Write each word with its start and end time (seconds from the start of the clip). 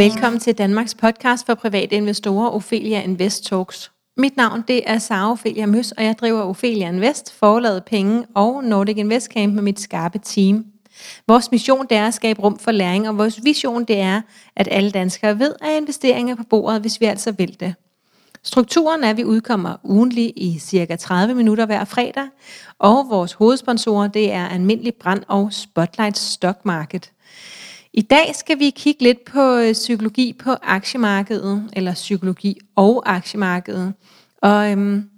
Velkommen 0.00 0.40
til 0.40 0.58
Danmarks 0.58 0.94
podcast 0.94 1.46
for 1.46 1.54
private 1.54 1.96
investorer, 1.96 2.50
Ophelia 2.50 3.02
Invest 3.02 3.44
Talks. 3.44 3.92
Mit 4.16 4.36
navn 4.36 4.64
det 4.68 4.82
er 4.86 4.98
Sara 4.98 5.30
Ophelia 5.30 5.66
Møs, 5.66 5.92
og 5.92 6.04
jeg 6.04 6.16
driver 6.20 6.42
Ophelia 6.42 6.88
Invest, 6.88 7.32
forladet 7.32 7.84
penge 7.84 8.26
og 8.34 8.64
Nordic 8.64 8.96
Invest 8.96 9.32
Camp 9.32 9.54
med 9.54 9.62
mit 9.62 9.80
skarpe 9.80 10.18
team. 10.18 10.64
Vores 11.28 11.50
mission 11.50 11.86
det 11.86 11.96
er 11.96 12.06
at 12.06 12.14
skabe 12.14 12.42
rum 12.42 12.58
for 12.58 12.70
læring, 12.70 13.08
og 13.08 13.18
vores 13.18 13.40
vision 13.44 13.84
det 13.84 14.00
er, 14.00 14.20
at 14.56 14.68
alle 14.70 14.90
danskere 14.90 15.38
ved, 15.38 15.54
at 15.60 15.76
investeringer 15.76 16.34
på 16.34 16.44
bordet, 16.50 16.80
hvis 16.80 17.00
vi 17.00 17.06
altså 17.06 17.32
vil 17.32 17.60
det. 17.60 17.74
Strukturen 18.42 19.04
er, 19.04 19.10
at 19.10 19.16
vi 19.16 19.24
udkommer 19.24 19.76
ugentlig 19.84 20.32
i 20.36 20.58
cirka 20.58 20.96
30 20.96 21.34
minutter 21.34 21.66
hver 21.66 21.84
fredag, 21.84 22.28
og 22.78 23.06
vores 23.10 23.32
hovedsponsorer 23.32 24.08
det 24.08 24.32
er 24.32 24.48
Almindelig 24.48 24.94
Brand 24.94 25.22
og 25.28 25.52
Spotlight 25.52 26.18
Stock 26.18 26.64
Market. 26.64 27.12
I 27.92 28.02
dag 28.02 28.34
skal 28.34 28.58
vi 28.58 28.70
kigge 28.70 29.02
lidt 29.02 29.24
på 29.24 29.56
øh, 29.56 29.72
psykologi 29.72 30.32
på 30.32 30.50
aktiemarkedet, 30.62 31.70
eller 31.72 31.94
psykologi 31.94 32.58
og 32.76 33.02
aktiemarkedet. 33.06 33.94
Og 34.42 34.70
øhm, 34.70 35.10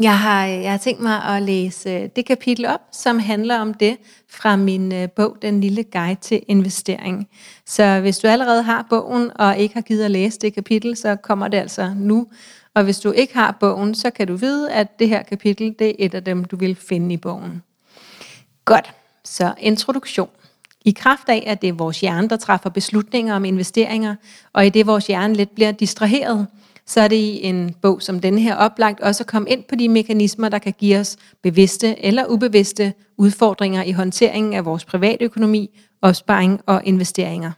jeg, 0.00 0.18
har, 0.18 0.46
øh, 0.46 0.52
jeg 0.52 0.70
har 0.70 0.78
tænkt 0.78 1.00
mig 1.00 1.22
at 1.24 1.42
læse 1.42 1.90
øh, 1.90 2.08
det 2.16 2.26
kapitel 2.26 2.66
op, 2.66 2.80
som 2.92 3.18
handler 3.18 3.58
om 3.58 3.74
det 3.74 3.96
fra 4.30 4.56
min 4.56 4.92
øh, 4.92 5.10
bog, 5.10 5.36
Den 5.42 5.60
lille 5.60 5.84
guide 5.84 6.20
til 6.20 6.42
investering. 6.48 7.28
Så 7.66 8.00
hvis 8.00 8.18
du 8.18 8.28
allerede 8.28 8.62
har 8.62 8.86
bogen 8.90 9.30
og 9.34 9.58
ikke 9.58 9.74
har 9.74 9.82
givet 9.82 10.04
at 10.04 10.10
læse 10.10 10.38
det 10.38 10.54
kapitel, 10.54 10.96
så 10.96 11.16
kommer 11.16 11.48
det 11.48 11.58
altså 11.58 11.94
nu. 11.96 12.26
Og 12.74 12.84
hvis 12.84 12.98
du 12.98 13.10
ikke 13.10 13.34
har 13.34 13.56
bogen, 13.60 13.94
så 13.94 14.10
kan 14.10 14.26
du 14.26 14.36
vide, 14.36 14.72
at 14.72 14.98
det 14.98 15.08
her 15.08 15.22
kapitel 15.22 15.74
det 15.78 15.88
er 15.88 15.94
et 15.98 16.14
af 16.14 16.24
dem, 16.24 16.44
du 16.44 16.56
vil 16.56 16.76
finde 16.76 17.14
i 17.14 17.16
bogen. 17.16 17.62
Godt, 18.64 18.94
så 19.24 19.54
introduktion. 19.58 20.28
I 20.84 20.90
kraft 20.90 21.28
af, 21.28 21.44
at 21.46 21.62
det 21.62 21.68
er 21.68 21.72
vores 21.72 22.00
hjerne, 22.00 22.28
der 22.28 22.36
træffer 22.36 22.70
beslutninger 22.70 23.34
om 23.34 23.44
investeringer, 23.44 24.14
og 24.52 24.66
i 24.66 24.68
det 24.68 24.86
vores 24.86 25.06
hjerne 25.06 25.34
lidt 25.34 25.54
bliver 25.54 25.72
distraheret, 25.72 26.46
så 26.86 27.00
er 27.00 27.08
det 27.08 27.16
i 27.16 27.44
en 27.44 27.74
bog 27.82 28.02
som 28.02 28.20
denne 28.20 28.40
her 28.40 28.54
oplagt 28.54 29.00
også 29.00 29.22
at 29.22 29.26
komme 29.26 29.50
ind 29.50 29.64
på 29.68 29.74
de 29.74 29.88
mekanismer, 29.88 30.48
der 30.48 30.58
kan 30.58 30.74
give 30.78 30.98
os 30.98 31.16
bevidste 31.42 32.04
eller 32.04 32.26
ubevidste 32.26 32.92
udfordringer 33.16 33.82
i 33.82 33.92
håndteringen 33.92 34.54
af 34.54 34.64
vores 34.64 34.84
privatøkonomi, 34.84 35.70
opsparing 36.02 36.60
og 36.66 36.82
investeringer. 36.84 37.52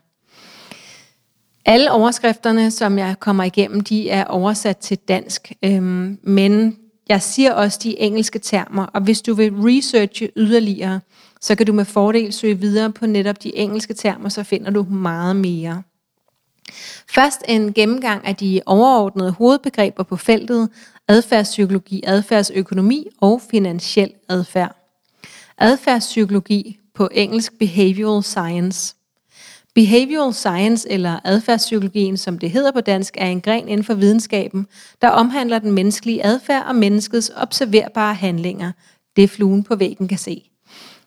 Alle 1.64 1.92
overskrifterne, 1.92 2.70
som 2.70 2.98
jeg 2.98 3.14
kommer 3.20 3.44
igennem, 3.44 3.80
de 3.80 4.10
er 4.10 4.24
oversat 4.24 4.76
til 4.76 4.98
dansk, 4.98 5.52
øhm, 5.64 6.18
men 6.22 6.76
jeg 7.08 7.22
siger 7.22 7.52
også 7.52 7.80
de 7.82 8.00
engelske 8.00 8.38
termer, 8.38 8.84
og 8.84 9.00
hvis 9.00 9.22
du 9.22 9.34
vil 9.34 9.52
researche 9.52 10.30
yderligere, 10.36 11.00
så 11.40 11.54
kan 11.54 11.66
du 11.66 11.72
med 11.72 11.84
fordel 11.84 12.32
søge 12.32 12.58
videre 12.58 12.92
på 12.92 13.06
netop 13.06 13.42
de 13.42 13.56
engelske 13.56 13.94
termer, 13.94 14.28
så 14.28 14.42
finder 14.42 14.70
du 14.70 14.82
meget 14.82 15.36
mere. 15.36 15.82
Først 17.08 17.42
en 17.48 17.72
gennemgang 17.72 18.26
af 18.26 18.36
de 18.36 18.60
overordnede 18.66 19.30
hovedbegreber 19.30 20.02
på 20.02 20.16
feltet 20.16 20.68
adfærdspsykologi, 21.08 22.02
adfærdsøkonomi 22.06 23.06
og 23.20 23.42
finansiel 23.50 24.12
adfærd. 24.28 24.76
Adfærdspsykologi 25.58 26.78
på 26.94 27.08
engelsk 27.12 27.58
behavioral 27.58 28.22
science. 28.22 28.94
Behavioral 29.74 30.34
science, 30.34 30.90
eller 30.90 31.20
adfærdspsykologien, 31.24 32.16
som 32.16 32.38
det 32.38 32.50
hedder 32.50 32.72
på 32.72 32.80
dansk, 32.80 33.16
er 33.18 33.26
en 33.26 33.40
gren 33.40 33.68
inden 33.68 33.84
for 33.84 33.94
videnskaben, 33.94 34.66
der 35.02 35.08
omhandler 35.08 35.58
den 35.58 35.72
menneskelige 35.72 36.24
adfærd 36.24 36.64
og 36.66 36.74
menneskets 36.74 37.30
observerbare 37.36 38.14
handlinger. 38.14 38.72
Det 39.16 39.30
fluen 39.30 39.64
på 39.64 39.76
væggen 39.76 40.08
kan 40.08 40.18
se. 40.18 40.49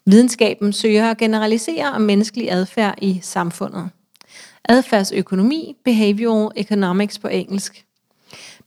Videnskaben 0.06 0.74
søger 0.74 1.12
at 1.12 1.18
generalisere 1.18 1.92
om 1.92 2.02
menneskelig 2.02 2.52
adfærd 2.52 2.96
i 3.02 3.20
samfundet. 3.22 3.90
Adfærdsøkonomi, 4.70 5.76
behavioral 5.86 6.52
economics 6.56 7.20
på 7.20 7.28
engelsk. 7.28 7.86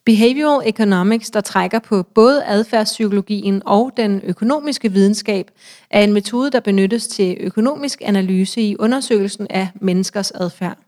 Behavioral 0.05 0.69
economics, 0.69 1.31
der 1.31 1.41
trækker 1.41 1.79
på 1.79 2.03
både 2.03 2.45
adfærdspsykologien 2.45 3.63
og 3.67 3.93
den 3.97 4.21
økonomiske 4.25 4.93
videnskab, 4.93 5.51
er 5.91 6.05
en 6.05 6.13
metode, 6.13 6.51
der 6.51 6.61
benyttes 6.61 7.09
til 7.09 7.37
økonomisk 7.41 8.03
analyse 8.05 8.61
i 8.61 8.77
undersøgelsen 8.77 9.47
af 9.51 9.69
menneskers 9.81 10.31
adfærd. 10.31 10.79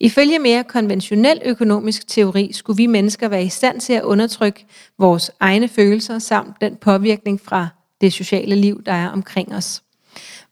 Ifølge 0.00 0.38
mere 0.38 0.64
konventionel 0.64 1.42
økonomisk 1.44 2.08
teori 2.08 2.52
skulle 2.52 2.76
vi 2.76 2.86
mennesker 2.86 3.28
være 3.28 3.44
i 3.44 3.48
stand 3.48 3.80
til 3.80 3.92
at 3.92 4.02
undertrykke 4.02 4.66
vores 4.98 5.30
egne 5.40 5.68
følelser 5.68 6.18
samt 6.18 6.56
den 6.60 6.76
påvirkning 6.76 7.40
fra 7.40 7.68
det 8.00 8.12
sociale 8.12 8.54
liv, 8.54 8.82
der 8.86 8.92
er 8.92 9.08
omkring 9.08 9.54
os. 9.54 9.82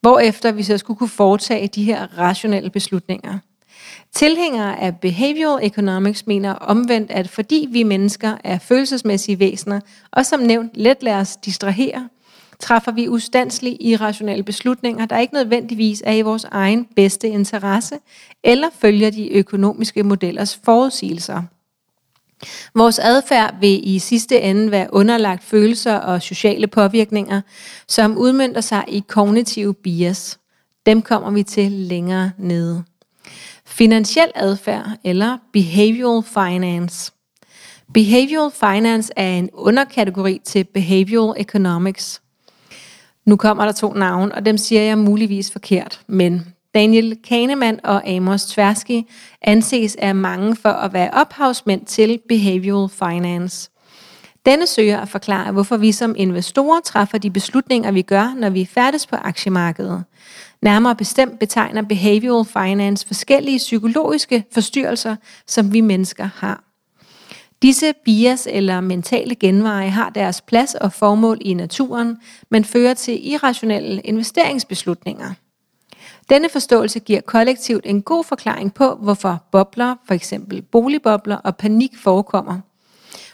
Hvorefter 0.00 0.52
vi 0.52 0.62
så 0.62 0.78
skulle 0.78 0.98
kunne 0.98 1.08
foretage 1.08 1.68
de 1.68 1.84
her 1.84 2.18
rationelle 2.18 2.70
beslutninger. 2.70 3.38
Tilhængere 4.12 4.80
af 4.80 4.96
behavioral 4.96 5.66
economics 5.66 6.26
mener 6.26 6.52
omvendt, 6.52 7.10
at 7.10 7.28
fordi 7.28 7.68
vi 7.70 7.82
mennesker 7.82 8.36
er 8.44 8.58
følelsesmæssige 8.58 9.38
væsener, 9.38 9.80
og 10.12 10.26
som 10.26 10.40
nævnt 10.40 10.70
let 10.74 11.02
lader 11.02 11.20
os 11.20 11.36
distrahere, 11.36 12.08
træffer 12.60 12.92
vi 12.92 13.08
ustandslige 13.08 13.82
irrationelle 13.82 14.42
beslutninger, 14.42 15.06
der 15.06 15.18
ikke 15.18 15.34
nødvendigvis 15.34 16.02
er 16.06 16.12
i 16.12 16.22
vores 16.22 16.44
egen 16.44 16.84
bedste 16.96 17.28
interesse, 17.28 17.98
eller 18.44 18.68
følger 18.78 19.10
de 19.10 19.32
økonomiske 19.32 20.02
modellers 20.02 20.60
forudsigelser. 20.64 21.42
Vores 22.74 22.98
adfærd 22.98 23.54
vil 23.60 23.94
i 23.94 23.98
sidste 23.98 24.40
ende 24.40 24.70
være 24.70 24.88
underlagt 24.92 25.44
følelser 25.44 25.94
og 25.94 26.22
sociale 26.22 26.66
påvirkninger, 26.66 27.40
som 27.88 28.18
udmyndter 28.18 28.60
sig 28.60 28.84
i 28.88 29.04
kognitive 29.08 29.74
bias. 29.74 30.38
Dem 30.86 31.02
kommer 31.02 31.30
vi 31.30 31.42
til 31.42 31.72
længere 31.72 32.30
nede. 32.38 32.84
Finansiel 33.66 34.30
adfærd 34.34 34.90
eller 35.04 35.38
behavioral 35.52 36.22
finance. 36.22 37.12
Behavioral 37.94 38.50
finance 38.50 39.12
er 39.16 39.30
en 39.30 39.50
underkategori 39.52 40.40
til 40.44 40.64
behavioral 40.64 41.40
economics. 41.40 42.22
Nu 43.24 43.36
kommer 43.36 43.64
der 43.64 43.72
to 43.72 43.92
navne, 43.92 44.34
og 44.34 44.46
dem 44.46 44.58
siger 44.58 44.82
jeg 44.82 44.98
muligvis 44.98 45.50
forkert, 45.50 46.00
men 46.06 46.53
Daniel 46.74 47.18
Kahneman 47.28 47.80
og 47.84 48.08
Amos 48.08 48.44
Tversky 48.44 49.02
anses 49.42 49.96
af 49.96 50.14
mange 50.14 50.56
for 50.56 50.68
at 50.68 50.92
være 50.92 51.10
ophavsmænd 51.10 51.86
til 51.86 52.20
behavioral 52.28 52.88
finance. 52.88 53.70
Denne 54.46 54.66
søger 54.66 55.00
at 55.00 55.08
forklare, 55.08 55.52
hvorfor 55.52 55.76
vi 55.76 55.92
som 55.92 56.14
investorer 56.18 56.80
træffer 56.80 57.18
de 57.18 57.30
beslutninger, 57.30 57.90
vi 57.90 58.02
gør, 58.02 58.34
når 58.36 58.50
vi 58.50 58.60
er 58.60 58.66
færdes 58.66 59.06
på 59.06 59.16
aktiemarkedet. 59.16 60.04
Nærmere 60.62 60.96
bestemt 60.96 61.38
betegner 61.38 61.82
behavioral 61.82 62.44
finance 62.44 63.06
forskellige 63.06 63.58
psykologiske 63.58 64.44
forstyrrelser, 64.52 65.16
som 65.46 65.72
vi 65.72 65.80
mennesker 65.80 66.28
har. 66.36 66.64
Disse 67.62 67.92
bias 68.04 68.48
eller 68.50 68.80
mentale 68.80 69.34
genveje 69.34 69.90
har 69.90 70.10
deres 70.10 70.40
plads 70.40 70.74
og 70.74 70.92
formål 70.92 71.38
i 71.40 71.54
naturen, 71.54 72.16
men 72.50 72.64
fører 72.64 72.94
til 72.94 73.32
irrationelle 73.32 74.00
investeringsbeslutninger. 74.00 75.34
Denne 76.30 76.48
forståelse 76.48 77.00
giver 77.00 77.20
kollektivt 77.20 77.86
en 77.86 78.02
god 78.02 78.24
forklaring 78.24 78.74
på, 78.74 78.94
hvorfor 78.94 79.44
bobler, 79.52 79.94
for 80.06 80.14
eksempel 80.14 80.62
boligbobler 80.62 81.36
og 81.36 81.56
panik 81.56 81.90
forekommer. 81.98 82.60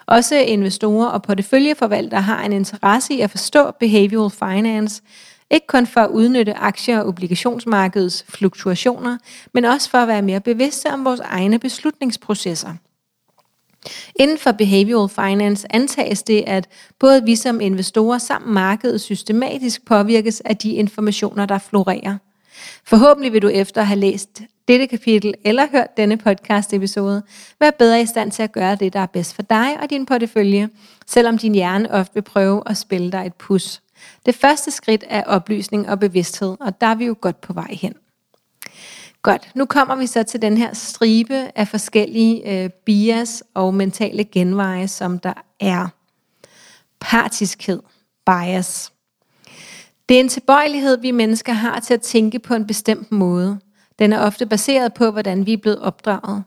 Også 0.06 0.34
investorer 0.36 1.06
og 1.06 1.22
porteføljeforvaltere 1.22 2.22
har 2.22 2.44
en 2.44 2.52
interesse 2.52 3.14
i 3.14 3.20
at 3.20 3.30
forstå 3.30 3.70
behavioral 3.70 4.30
finance, 4.30 5.02
ikke 5.50 5.66
kun 5.66 5.86
for 5.86 6.00
at 6.00 6.10
udnytte 6.10 6.54
aktie- 6.54 7.00
og 7.00 7.08
obligationsmarkedets 7.08 8.24
fluktuationer, 8.28 9.18
men 9.54 9.64
også 9.64 9.90
for 9.90 9.98
at 9.98 10.08
være 10.08 10.22
mere 10.22 10.40
bevidste 10.40 10.86
om 10.86 11.04
vores 11.04 11.20
egne 11.20 11.58
beslutningsprocesser. 11.58 12.74
Inden 14.16 14.38
for 14.38 14.52
behavioral 14.52 15.08
finance 15.08 15.66
antages 15.70 16.22
det, 16.22 16.44
at 16.46 16.68
både 16.98 17.24
vi 17.24 17.36
som 17.36 17.60
investorer 17.60 18.18
samt 18.18 18.46
markedet 18.46 19.00
systematisk 19.00 19.86
påvirkes 19.86 20.40
af 20.40 20.56
de 20.56 20.72
informationer, 20.72 21.46
der 21.46 21.58
florerer. 21.58 22.16
Forhåbentlig 22.84 23.32
vil 23.32 23.42
du 23.42 23.48
efter 23.48 23.80
at 23.80 23.86
have 23.86 24.00
læst 24.00 24.42
dette 24.68 24.86
kapitel 24.86 25.34
eller 25.44 25.66
hørt 25.72 25.96
denne 25.96 26.16
podcast 26.16 26.72
episode, 26.72 27.22
være 27.60 27.72
bedre 27.72 28.02
i 28.02 28.06
stand 28.06 28.32
til 28.32 28.42
at 28.42 28.52
gøre 28.52 28.74
det, 28.74 28.92
der 28.92 29.00
er 29.00 29.06
bedst 29.06 29.34
for 29.34 29.42
dig 29.42 29.80
og 29.82 29.90
din 29.90 30.06
portefølje, 30.06 30.68
selvom 31.06 31.38
din 31.38 31.54
hjerne 31.54 31.90
ofte 31.90 32.14
vil 32.14 32.22
prøve 32.22 32.62
at 32.66 32.76
spille 32.76 33.12
dig 33.12 33.26
et 33.26 33.34
pus. 33.34 33.82
Det 34.26 34.34
første 34.34 34.70
skridt 34.70 35.04
er 35.08 35.24
oplysning 35.24 35.88
og 35.88 36.00
bevidsthed, 36.00 36.56
og 36.60 36.80
der 36.80 36.86
er 36.86 36.94
vi 36.94 37.06
jo 37.06 37.16
godt 37.20 37.40
på 37.40 37.52
vej 37.52 37.76
hen. 37.80 37.94
Godt, 39.22 39.50
nu 39.54 39.64
kommer 39.64 39.96
vi 39.96 40.06
så 40.06 40.22
til 40.22 40.42
den 40.42 40.56
her 40.56 40.74
stribe 40.74 41.50
af 41.54 41.68
forskellige 41.68 42.64
øh, 42.64 42.70
bias 42.70 43.44
og 43.54 43.74
mentale 43.74 44.24
genveje, 44.24 44.88
som 44.88 45.18
der 45.18 45.32
er. 45.60 45.88
Partiskhed, 47.00 47.80
bias. 48.26 48.92
Det 50.10 50.16
er 50.16 50.20
en 50.20 50.28
tilbøjelighed, 50.28 51.00
vi 51.00 51.10
mennesker 51.10 51.52
har 51.52 51.80
til 51.80 51.94
at 51.94 52.00
tænke 52.00 52.38
på 52.38 52.54
en 52.54 52.66
bestemt 52.66 53.12
måde. 53.12 53.58
Den 53.98 54.12
er 54.12 54.20
ofte 54.20 54.46
baseret 54.46 54.94
på, 54.94 55.10
hvordan 55.10 55.46
vi 55.46 55.52
er 55.52 55.56
blevet 55.56 55.78
opdraget. 55.78 56.44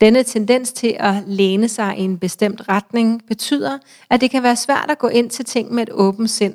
Denne 0.00 0.22
tendens 0.22 0.72
til 0.72 0.96
at 0.98 1.14
læne 1.26 1.68
sig 1.68 1.98
i 1.98 2.02
en 2.02 2.18
bestemt 2.18 2.68
retning 2.68 3.22
betyder, 3.26 3.78
at 4.10 4.20
det 4.20 4.30
kan 4.30 4.42
være 4.42 4.56
svært 4.56 4.86
at 4.88 4.98
gå 4.98 5.08
ind 5.08 5.30
til 5.30 5.44
ting 5.44 5.72
med 5.72 5.82
et 5.82 5.90
åbent 5.92 6.30
sind. 6.30 6.54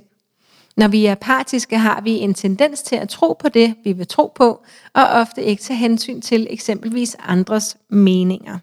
Når 0.78 0.88
vi 0.88 1.06
er 1.06 1.12
apatiske, 1.12 1.78
har 1.78 2.02
vi 2.02 2.12
en 2.12 2.34
tendens 2.34 2.82
til 2.82 2.96
at 2.96 3.10
tro 3.10 3.36
på 3.40 3.50
det, 3.50 3.76
vi 3.84 3.92
vil 3.92 4.08
tro 4.08 4.32
på, 4.36 4.64
og 4.94 5.04
ofte 5.04 5.44
ikke 5.44 5.64
tage 5.64 5.78
hensyn 5.78 6.22
til 6.22 6.48
eksempelvis 6.50 7.16
andres 7.20 7.78
meninger. 7.90 8.60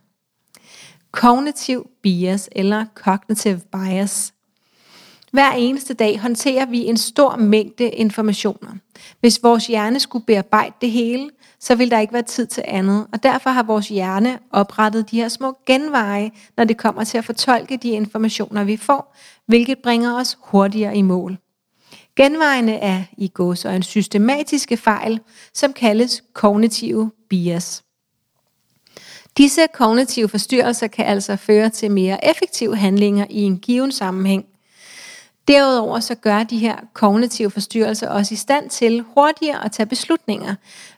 Kognitiv 1.11 1.87
bias 2.02 2.49
eller 2.52 2.87
cognitive 2.94 3.61
bias. 3.73 4.34
Hver 5.35 5.53
eneste 5.53 5.95
dag 5.95 6.19
håndterer 6.21 6.67
vi 6.67 6.85
en 6.85 6.97
stor 6.97 7.37
mængde 7.37 7.89
informationer. 7.89 8.71
Hvis 9.21 9.43
vores 9.43 9.67
hjerne 9.67 10.01
skulle 10.01 10.27
bearbejde 10.27 10.75
det 10.81 10.91
hele, 10.91 11.31
så 11.61 11.75
vil 11.75 11.91
der 11.91 11.99
ikke 11.99 12.13
være 12.13 12.23
tid 12.23 12.47
til 12.47 12.65
andet. 12.67 13.07
Og 13.13 13.23
derfor 13.23 13.51
har 13.51 13.63
vores 13.63 13.89
hjerne 13.89 14.39
oprettet 14.51 15.11
de 15.11 15.17
her 15.17 15.29
små 15.29 15.57
genveje, 15.67 16.31
når 16.57 16.65
det 16.65 16.77
kommer 16.77 17.05
til 17.05 17.19
at 17.19 17.25
fortolke 17.25 17.77
de 17.77 17.89
informationer, 17.89 18.65
vi 18.65 18.77
får, 18.77 19.17
hvilket 19.47 19.79
bringer 19.79 20.21
os 20.21 20.39
hurtigere 20.41 20.97
i 20.97 21.03
mål. 21.03 21.39
Genvejene 22.17 22.75
er 22.75 23.03
i 23.19 23.29
gås 23.29 23.65
og 23.65 23.77
en 23.77 23.83
systematiske 23.83 24.77
fejl, 24.77 25.21
som 25.55 25.73
kaldes 25.73 26.23
kognitive 26.33 27.11
bias. 27.29 27.83
Disse 29.37 29.67
kognitive 29.75 30.29
forstyrrelser 30.29 30.87
kan 30.87 31.07
altså 31.07 31.37
føre 31.37 31.71
til 31.71 31.91
mere 31.91 32.31
effektive 32.31 32.77
handlinger 32.77 33.27
i 33.31 33.43
en 33.43 33.59
given 33.59 33.93
sammenhæng. 33.93 34.45
Derudover 35.49 36.00
så 36.00 36.14
gør 36.14 36.43
de 36.43 36.58
her 36.58 36.76
kognitive 36.93 37.50
forstyrrelser 37.50 38.08
os 38.08 38.31
i 38.31 38.37
stand 38.37 38.70
til 38.70 39.05
hurtigere 39.14 39.64
at 39.64 39.73
tage 39.73 39.87
beslutninger, 39.87 40.55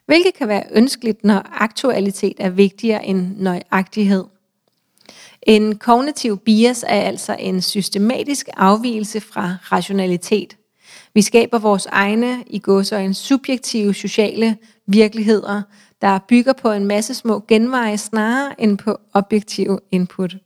hvilket 0.06 0.34
kan 0.34 0.48
være 0.48 0.64
ønskeligt, 0.72 1.24
når 1.24 1.42
aktualitet 1.60 2.34
er 2.38 2.50
vigtigere 2.50 3.06
end 3.06 3.36
nøjagtighed. 3.36 4.24
En 5.42 5.78
kognitiv 5.78 6.38
bias 6.38 6.84
er 6.88 7.00
altså 7.00 7.36
en 7.38 7.62
systematisk 7.62 8.48
afvielse 8.56 9.20
fra 9.20 9.56
rationalitet. 9.72 10.56
Vi 11.14 11.22
skaber 11.22 11.58
vores 11.58 11.86
egne, 11.86 12.44
i 12.46 12.62
en 12.92 13.14
subjektive 13.14 13.94
sociale 13.94 14.56
virkeligheder, 14.86 15.62
der 16.02 16.18
bygger 16.28 16.52
på 16.52 16.70
en 16.72 16.86
masse 16.86 17.14
små 17.14 17.44
genveje 17.48 17.98
snarere 17.98 18.60
end 18.60 18.78
på 18.78 19.00
objektive 19.12 19.80
input. 19.90 20.36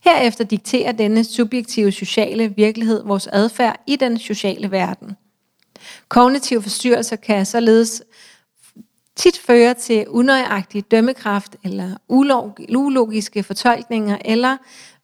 Herefter 0.00 0.44
dikterer 0.44 0.92
denne 0.92 1.24
subjektive 1.24 1.92
sociale 1.92 2.54
virkelighed 2.56 3.02
vores 3.04 3.26
adfærd 3.26 3.82
i 3.86 3.96
den 3.96 4.18
sociale 4.18 4.70
verden. 4.70 5.16
Kognitive 6.08 6.62
forstyrrelser 6.62 7.16
kan 7.16 7.46
således 7.46 8.02
tit 9.16 9.38
føre 9.38 9.74
til 9.74 10.08
unøjagtig 10.08 10.90
dømmekraft 10.90 11.56
eller 11.64 11.96
ulogiske 12.68 13.42
fortolkninger, 13.42 14.18
eller 14.24 14.56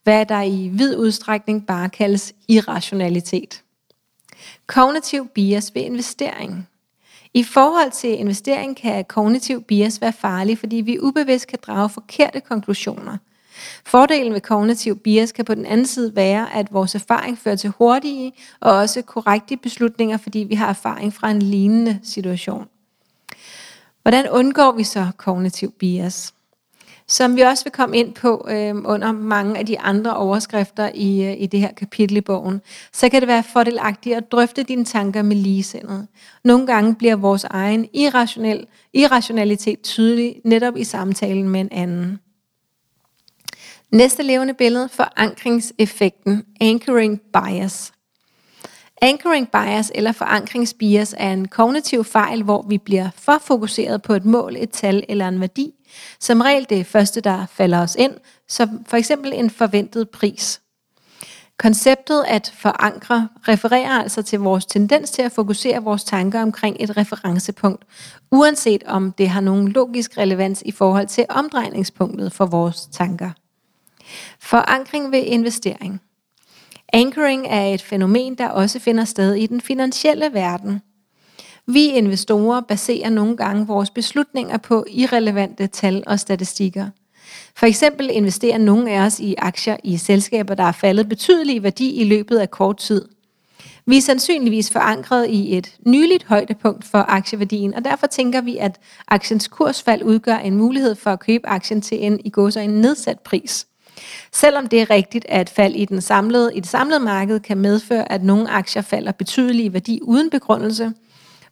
hvad 0.02 0.26
der 0.26 0.42
i 0.42 0.70
vid 0.72 0.96
udstrækning 0.96 1.66
bare 1.66 1.88
kaldes 1.88 2.34
irrationalitet. 2.48 3.62
Kognitiv 4.66 5.28
bias 5.28 5.74
ved 5.74 5.82
investering. 5.82 6.68
I 7.34 7.42
forhold 7.42 7.90
til 7.90 8.18
investering 8.18 8.76
kan 8.76 9.04
kognitiv 9.04 9.62
bias 9.62 10.00
være 10.00 10.12
farlig, 10.12 10.58
fordi 10.58 10.76
vi 10.76 11.00
ubevidst 11.00 11.46
kan 11.46 11.58
drage 11.66 11.88
forkerte 11.88 12.40
konklusioner. 12.40 13.16
Fordelen 13.86 14.32
ved 14.32 14.40
kognitiv 14.40 14.98
bias 14.98 15.32
kan 15.32 15.44
på 15.44 15.54
den 15.54 15.66
anden 15.66 15.86
side 15.86 16.16
være, 16.16 16.54
at 16.54 16.72
vores 16.72 16.94
erfaring 16.94 17.38
fører 17.38 17.56
til 17.56 17.70
hurtige 17.78 18.32
og 18.60 18.72
også 18.72 19.02
korrekte 19.02 19.56
beslutninger, 19.56 20.16
fordi 20.16 20.38
vi 20.38 20.54
har 20.54 20.68
erfaring 20.68 21.14
fra 21.14 21.30
en 21.30 21.42
lignende 21.42 22.00
situation. 22.02 22.66
Hvordan 24.02 24.30
undgår 24.30 24.72
vi 24.72 24.84
så 24.84 25.06
kognitiv 25.16 25.72
bias? 25.72 26.34
Som 27.08 27.36
vi 27.36 27.40
også 27.40 27.64
vil 27.64 27.72
komme 27.72 27.96
ind 27.96 28.14
på 28.14 28.46
øh, 28.50 28.74
under 28.84 29.12
mange 29.12 29.58
af 29.58 29.66
de 29.66 29.80
andre 29.80 30.16
overskrifter 30.16 30.90
i, 30.94 31.24
øh, 31.24 31.34
i 31.38 31.46
det 31.46 31.60
her 31.60 31.72
kapitel 31.72 32.16
i 32.16 32.20
bogen, 32.20 32.60
så 32.92 33.08
kan 33.08 33.20
det 33.20 33.28
være 33.28 33.42
fordelagtigt 33.42 34.16
at 34.16 34.32
drøfte 34.32 34.62
dine 34.62 34.84
tanker 34.84 35.22
med 35.22 35.36
ligesindede. 35.36 36.06
Nogle 36.44 36.66
gange 36.66 36.94
bliver 36.94 37.16
vores 37.16 37.44
egen 37.44 37.88
irrationel, 37.94 38.66
irrationalitet 38.92 39.80
tydelig 39.80 40.40
netop 40.44 40.76
i 40.76 40.84
samtalen 40.84 41.48
med 41.48 41.60
en 41.60 41.68
anden. 41.72 42.18
Næste 43.92 44.22
levende 44.22 44.54
billede, 44.54 44.88
forankringseffekten, 44.88 46.44
anchoring 46.60 47.20
bias. 47.20 47.92
Anchoring 49.02 49.48
bias 49.50 49.92
eller 49.94 50.12
forankringsbias 50.12 51.14
er 51.18 51.32
en 51.32 51.48
kognitiv 51.48 52.04
fejl, 52.04 52.42
hvor 52.42 52.64
vi 52.68 52.78
bliver 52.78 53.08
for 53.16 53.38
fokuseret 53.38 54.02
på 54.02 54.12
et 54.12 54.24
mål, 54.24 54.56
et 54.56 54.70
tal 54.70 55.04
eller 55.08 55.28
en 55.28 55.40
værdi. 55.40 55.72
Som 56.20 56.40
regel 56.40 56.66
det 56.68 56.86
første, 56.86 57.20
der 57.20 57.46
falder 57.46 57.82
os 57.82 57.96
ind, 57.98 58.14
som 58.48 58.84
for 58.86 58.96
eksempel 58.96 59.32
en 59.34 59.50
forventet 59.50 60.10
pris. 60.10 60.60
Konceptet 61.58 62.24
at 62.28 62.52
forankre 62.58 63.28
refererer 63.48 64.02
altså 64.02 64.22
til 64.22 64.38
vores 64.40 64.66
tendens 64.66 65.10
til 65.10 65.22
at 65.22 65.32
fokusere 65.32 65.82
vores 65.82 66.04
tanker 66.04 66.42
omkring 66.42 66.76
et 66.80 66.96
referencepunkt, 66.96 67.84
uanset 68.32 68.82
om 68.86 69.12
det 69.12 69.28
har 69.28 69.40
nogen 69.40 69.68
logisk 69.68 70.18
relevans 70.18 70.62
i 70.66 70.72
forhold 70.72 71.06
til 71.06 71.26
omdrejningspunktet 71.28 72.32
for 72.32 72.46
vores 72.46 72.86
tanker. 72.92 73.30
Forankring 74.40 75.12
ved 75.12 75.22
investering. 75.26 76.00
Anchoring 76.92 77.46
er 77.46 77.66
et 77.66 77.82
fænomen, 77.82 78.34
der 78.34 78.48
også 78.48 78.78
finder 78.78 79.04
sted 79.04 79.34
i 79.34 79.46
den 79.46 79.60
finansielle 79.60 80.30
verden. 80.32 80.80
Vi 81.66 81.86
investorer 81.86 82.60
baserer 82.60 83.10
nogle 83.10 83.36
gange 83.36 83.66
vores 83.66 83.90
beslutninger 83.90 84.58
på 84.58 84.84
irrelevante 84.90 85.66
tal 85.66 86.04
og 86.06 86.20
statistikker. 86.20 86.86
For 87.56 87.66
eksempel 87.66 88.10
investerer 88.12 88.58
nogle 88.58 88.90
af 88.90 89.00
os 89.00 89.20
i 89.20 89.34
aktier 89.38 89.76
i 89.84 89.96
selskaber, 89.96 90.54
der 90.54 90.64
er 90.64 90.72
faldet 90.72 91.08
betydelig 91.08 91.62
værdi 91.62 91.94
i 91.94 92.04
løbet 92.04 92.38
af 92.38 92.50
kort 92.50 92.76
tid. 92.76 93.08
Vi 93.86 93.96
er 93.96 94.00
sandsynligvis 94.00 94.70
forankret 94.70 95.28
i 95.28 95.56
et 95.56 95.76
nyligt 95.86 96.24
højdepunkt 96.24 96.84
for 96.84 96.98
aktieværdien, 96.98 97.74
og 97.74 97.84
derfor 97.84 98.06
tænker 98.06 98.40
vi, 98.40 98.56
at 98.56 98.80
aktiens 99.08 99.48
kursfald 99.48 100.02
udgør 100.02 100.36
en 100.36 100.56
mulighed 100.56 100.94
for 100.94 101.10
at 101.10 101.20
købe 101.20 101.46
aktien 101.48 101.80
til 101.80 102.04
en 102.04 102.20
i 102.24 102.30
går 102.30 102.50
så 102.50 102.60
en 102.60 102.70
nedsat 102.70 103.20
pris. 103.20 103.66
Selvom 104.32 104.66
det 104.66 104.80
er 104.80 104.90
rigtigt, 104.90 105.26
at 105.28 105.50
fald 105.50 105.74
i, 105.74 105.84
den 105.84 106.00
samlede, 106.00 106.54
i 106.54 106.60
det 106.60 106.68
samlede 106.68 107.00
marked 107.00 107.40
kan 107.40 107.58
medføre, 107.58 108.12
at 108.12 108.24
nogle 108.24 108.50
aktier 108.50 108.82
falder 108.82 109.12
betydelige 109.12 109.66
i 109.66 109.72
værdi 109.72 109.98
uden 110.02 110.30
begrundelse, 110.30 110.92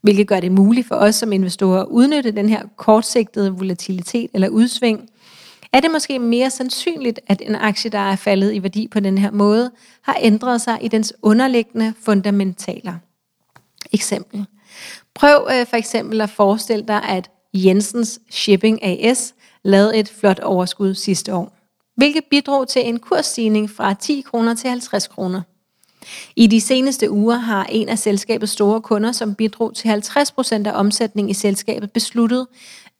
hvilket 0.00 0.26
gør 0.26 0.40
det 0.40 0.52
muligt 0.52 0.88
for 0.88 0.94
os 0.94 1.14
som 1.14 1.32
investorer 1.32 1.80
at 1.80 1.86
udnytte 1.90 2.30
den 2.30 2.48
her 2.48 2.62
kortsigtede 2.76 3.50
volatilitet 3.50 4.30
eller 4.34 4.48
udsving, 4.48 5.10
er 5.72 5.80
det 5.80 5.90
måske 5.90 6.18
mere 6.18 6.50
sandsynligt, 6.50 7.20
at 7.26 7.42
en 7.46 7.54
aktie, 7.54 7.90
der 7.90 7.98
er 7.98 8.16
faldet 8.16 8.54
i 8.54 8.62
værdi 8.62 8.88
på 8.88 9.00
den 9.00 9.18
her 9.18 9.30
måde, 9.30 9.70
har 10.02 10.16
ændret 10.20 10.60
sig 10.60 10.78
i 10.82 10.88
dens 10.88 11.14
underliggende 11.22 11.94
fundamentaler. 12.02 12.94
Eksempel. 13.92 14.46
Prøv 15.14 15.48
øh, 15.50 15.66
for 15.66 15.76
eksempel 15.76 16.20
at 16.20 16.30
forestille 16.30 16.84
dig, 16.88 17.02
at 17.02 17.30
Jensens 17.54 18.20
Shipping 18.30 18.84
AS 18.84 19.34
lavede 19.62 19.96
et 19.96 20.08
flot 20.08 20.38
overskud 20.38 20.94
sidste 20.94 21.34
år 21.34 21.52
hvilket 21.96 22.24
bidrog 22.30 22.68
til 22.68 22.88
en 22.88 22.98
kursstigning 22.98 23.70
fra 23.70 23.94
10 23.94 24.24
kroner 24.30 24.54
til 24.54 24.70
50 24.70 25.06
kroner. 25.06 25.42
I 26.36 26.46
de 26.46 26.60
seneste 26.60 27.10
uger 27.10 27.36
har 27.36 27.64
en 27.64 27.88
af 27.88 27.98
selskabets 27.98 28.52
store 28.52 28.80
kunder, 28.80 29.12
som 29.12 29.34
bidrog 29.34 29.74
til 29.74 29.88
50% 29.88 30.68
af 30.68 30.72
omsætningen 30.74 31.30
i 31.30 31.34
selskabet, 31.34 31.92
besluttet 31.92 32.46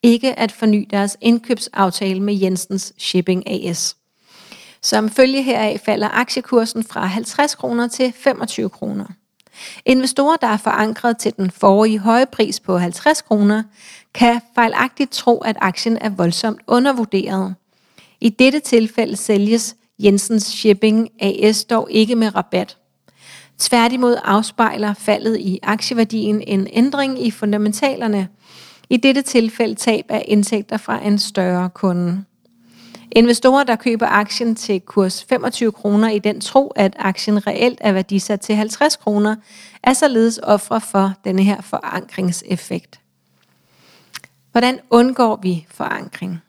ikke 0.02 0.38
at 0.38 0.52
forny 0.52 0.88
deres 0.90 1.16
indkøbsaftale 1.20 2.20
med 2.20 2.40
Jensens 2.40 2.92
Shipping 2.98 3.50
AS. 3.50 3.96
Som 4.82 5.10
følge 5.10 5.42
heraf 5.42 5.80
falder 5.84 6.08
aktiekursen 6.08 6.84
fra 6.84 7.06
50 7.06 7.54
kroner 7.54 7.88
til 7.88 8.12
25 8.12 8.70
kroner. 8.70 9.06
Investorer, 9.84 10.36
der 10.36 10.46
er 10.46 10.56
forankret 10.56 11.18
til 11.18 11.36
den 11.36 11.50
forrige 11.50 11.98
høje 11.98 12.26
pris 12.26 12.60
på 12.60 12.78
50 12.78 13.22
kroner, 13.22 13.62
kan 14.14 14.40
fejlagtigt 14.54 15.12
tro, 15.12 15.38
at 15.38 15.56
aktien 15.60 15.98
er 16.00 16.10
voldsomt 16.10 16.60
undervurderet. 16.66 17.54
I 18.24 18.28
dette 18.28 18.60
tilfælde 18.60 19.16
sælges 19.16 19.76
Jensens 19.98 20.42
Shipping 20.42 21.08
AS 21.20 21.64
dog 21.64 21.88
ikke 21.90 22.16
med 22.16 22.34
rabat. 22.34 22.76
Tværtimod 23.58 24.16
afspejler 24.24 24.94
faldet 24.94 25.40
i 25.40 25.58
aktieværdien 25.62 26.42
en 26.46 26.68
ændring 26.72 27.26
i 27.26 27.30
fundamentalerne. 27.30 28.28
I 28.90 28.96
dette 28.96 29.22
tilfælde 29.22 29.74
tab 29.74 30.04
af 30.08 30.24
indtægter 30.28 30.76
fra 30.76 31.06
en 31.06 31.18
større 31.18 31.70
kunde. 31.70 32.24
Investorer, 33.12 33.64
der 33.64 33.76
køber 33.76 34.06
aktien 34.06 34.54
til 34.54 34.80
kurs 34.80 35.24
25 35.24 35.72
kroner 35.72 36.08
i 36.08 36.18
den 36.18 36.40
tro, 36.40 36.68
at 36.68 36.96
aktien 36.98 37.46
reelt 37.46 37.78
er 37.80 37.92
værdisat 37.92 38.40
til 38.40 38.54
50 38.54 38.96
kroner, 38.96 39.36
er 39.82 39.92
således 39.92 40.40
ofre 40.42 40.80
for 40.80 41.12
denne 41.24 41.42
her 41.42 41.60
forankringseffekt. 41.60 43.00
Hvordan 44.52 44.78
undgår 44.90 45.38
vi 45.42 45.66
forankring? 45.70 46.43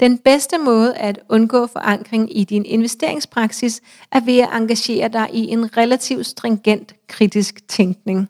Den 0.00 0.18
bedste 0.18 0.58
måde 0.58 0.96
at 0.96 1.18
undgå 1.28 1.66
forankring 1.66 2.38
i 2.38 2.44
din 2.44 2.64
investeringspraksis 2.64 3.80
er 4.12 4.20
ved 4.20 4.38
at 4.38 4.48
engagere 4.54 5.08
dig 5.08 5.28
i 5.32 5.46
en 5.48 5.76
relativt 5.76 6.26
stringent 6.26 6.94
kritisk 7.08 7.68
tænkning. 7.68 8.28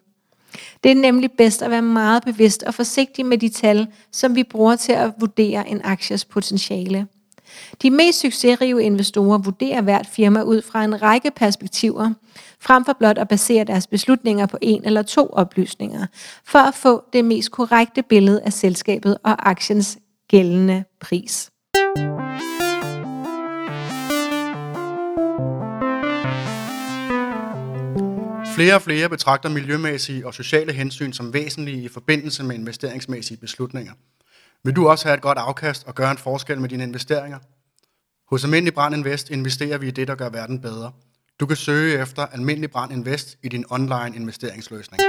Det 0.83 0.91
er 0.91 0.95
nemlig 0.95 1.31
bedst 1.31 1.61
at 1.61 1.71
være 1.71 1.81
meget 1.81 2.23
bevidst 2.23 2.63
og 2.63 2.73
forsigtig 2.73 3.25
med 3.25 3.37
de 3.37 3.49
tal, 3.49 3.87
som 4.11 4.35
vi 4.35 4.43
bruger 4.43 4.75
til 4.75 4.91
at 4.91 5.11
vurdere 5.19 5.69
en 5.69 5.81
akties 5.83 6.25
potentiale. 6.25 7.07
De 7.81 7.91
mest 7.91 8.19
succesrige 8.19 8.83
investorer 8.83 9.37
vurderer 9.37 9.81
hvert 9.81 10.07
firma 10.07 10.41
ud 10.41 10.61
fra 10.61 10.83
en 10.83 11.01
række 11.01 11.31
perspektiver, 11.31 12.13
frem 12.59 12.85
for 12.85 12.93
blot 12.93 13.17
at 13.17 13.27
basere 13.27 13.63
deres 13.63 13.87
beslutninger 13.87 14.45
på 14.45 14.57
en 14.61 14.85
eller 14.85 15.01
to 15.01 15.27
oplysninger, 15.27 16.05
for 16.45 16.59
at 16.59 16.75
få 16.75 17.03
det 17.13 17.25
mest 17.25 17.51
korrekte 17.51 18.03
billede 18.03 18.41
af 18.41 18.53
selskabet 18.53 19.17
og 19.23 19.49
aktiens 19.49 19.97
gældende 20.31 20.83
pris. 20.99 21.51
Flere 28.55 28.75
og 28.75 28.81
flere 28.81 29.09
betragter 29.09 29.49
miljømæssige 29.49 30.27
og 30.27 30.33
sociale 30.33 30.73
hensyn 30.73 31.13
som 31.13 31.33
væsentlige 31.33 31.83
i 31.83 31.87
forbindelse 31.87 32.43
med 32.43 32.55
investeringsmæssige 32.55 33.37
beslutninger. 33.37 33.93
Vil 34.63 34.75
du 34.75 34.87
også 34.87 35.05
have 35.05 35.15
et 35.15 35.21
godt 35.21 35.37
afkast 35.37 35.87
og 35.87 35.95
gøre 35.95 36.11
en 36.11 36.17
forskel 36.17 36.61
med 36.61 36.69
dine 36.69 36.83
investeringer? 36.83 37.39
Hos 38.29 38.43
Almindelig 38.43 38.73
Brand 38.73 38.95
Invest 38.95 39.29
investerer 39.29 39.77
vi 39.77 39.87
i 39.87 39.91
det, 39.91 40.07
der 40.07 40.15
gør 40.15 40.29
verden 40.29 40.61
bedre. 40.61 40.91
Du 41.39 41.45
kan 41.45 41.57
søge 41.57 42.01
efter 42.01 42.25
Almindelig 42.25 42.71
Brand 42.71 42.91
Invest 42.91 43.37
i 43.43 43.49
din 43.49 43.65
online 43.69 44.15
investeringsløsning. 44.15 45.01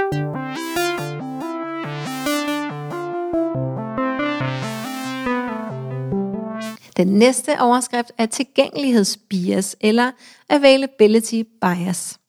Den 7.03 7.13
næste 7.13 7.59
overskrift 7.59 8.11
er 8.17 8.25
tilgængelighedsbias 8.25 9.75
eller 9.81 10.11
availability 10.49 11.41
bias. 11.61 12.19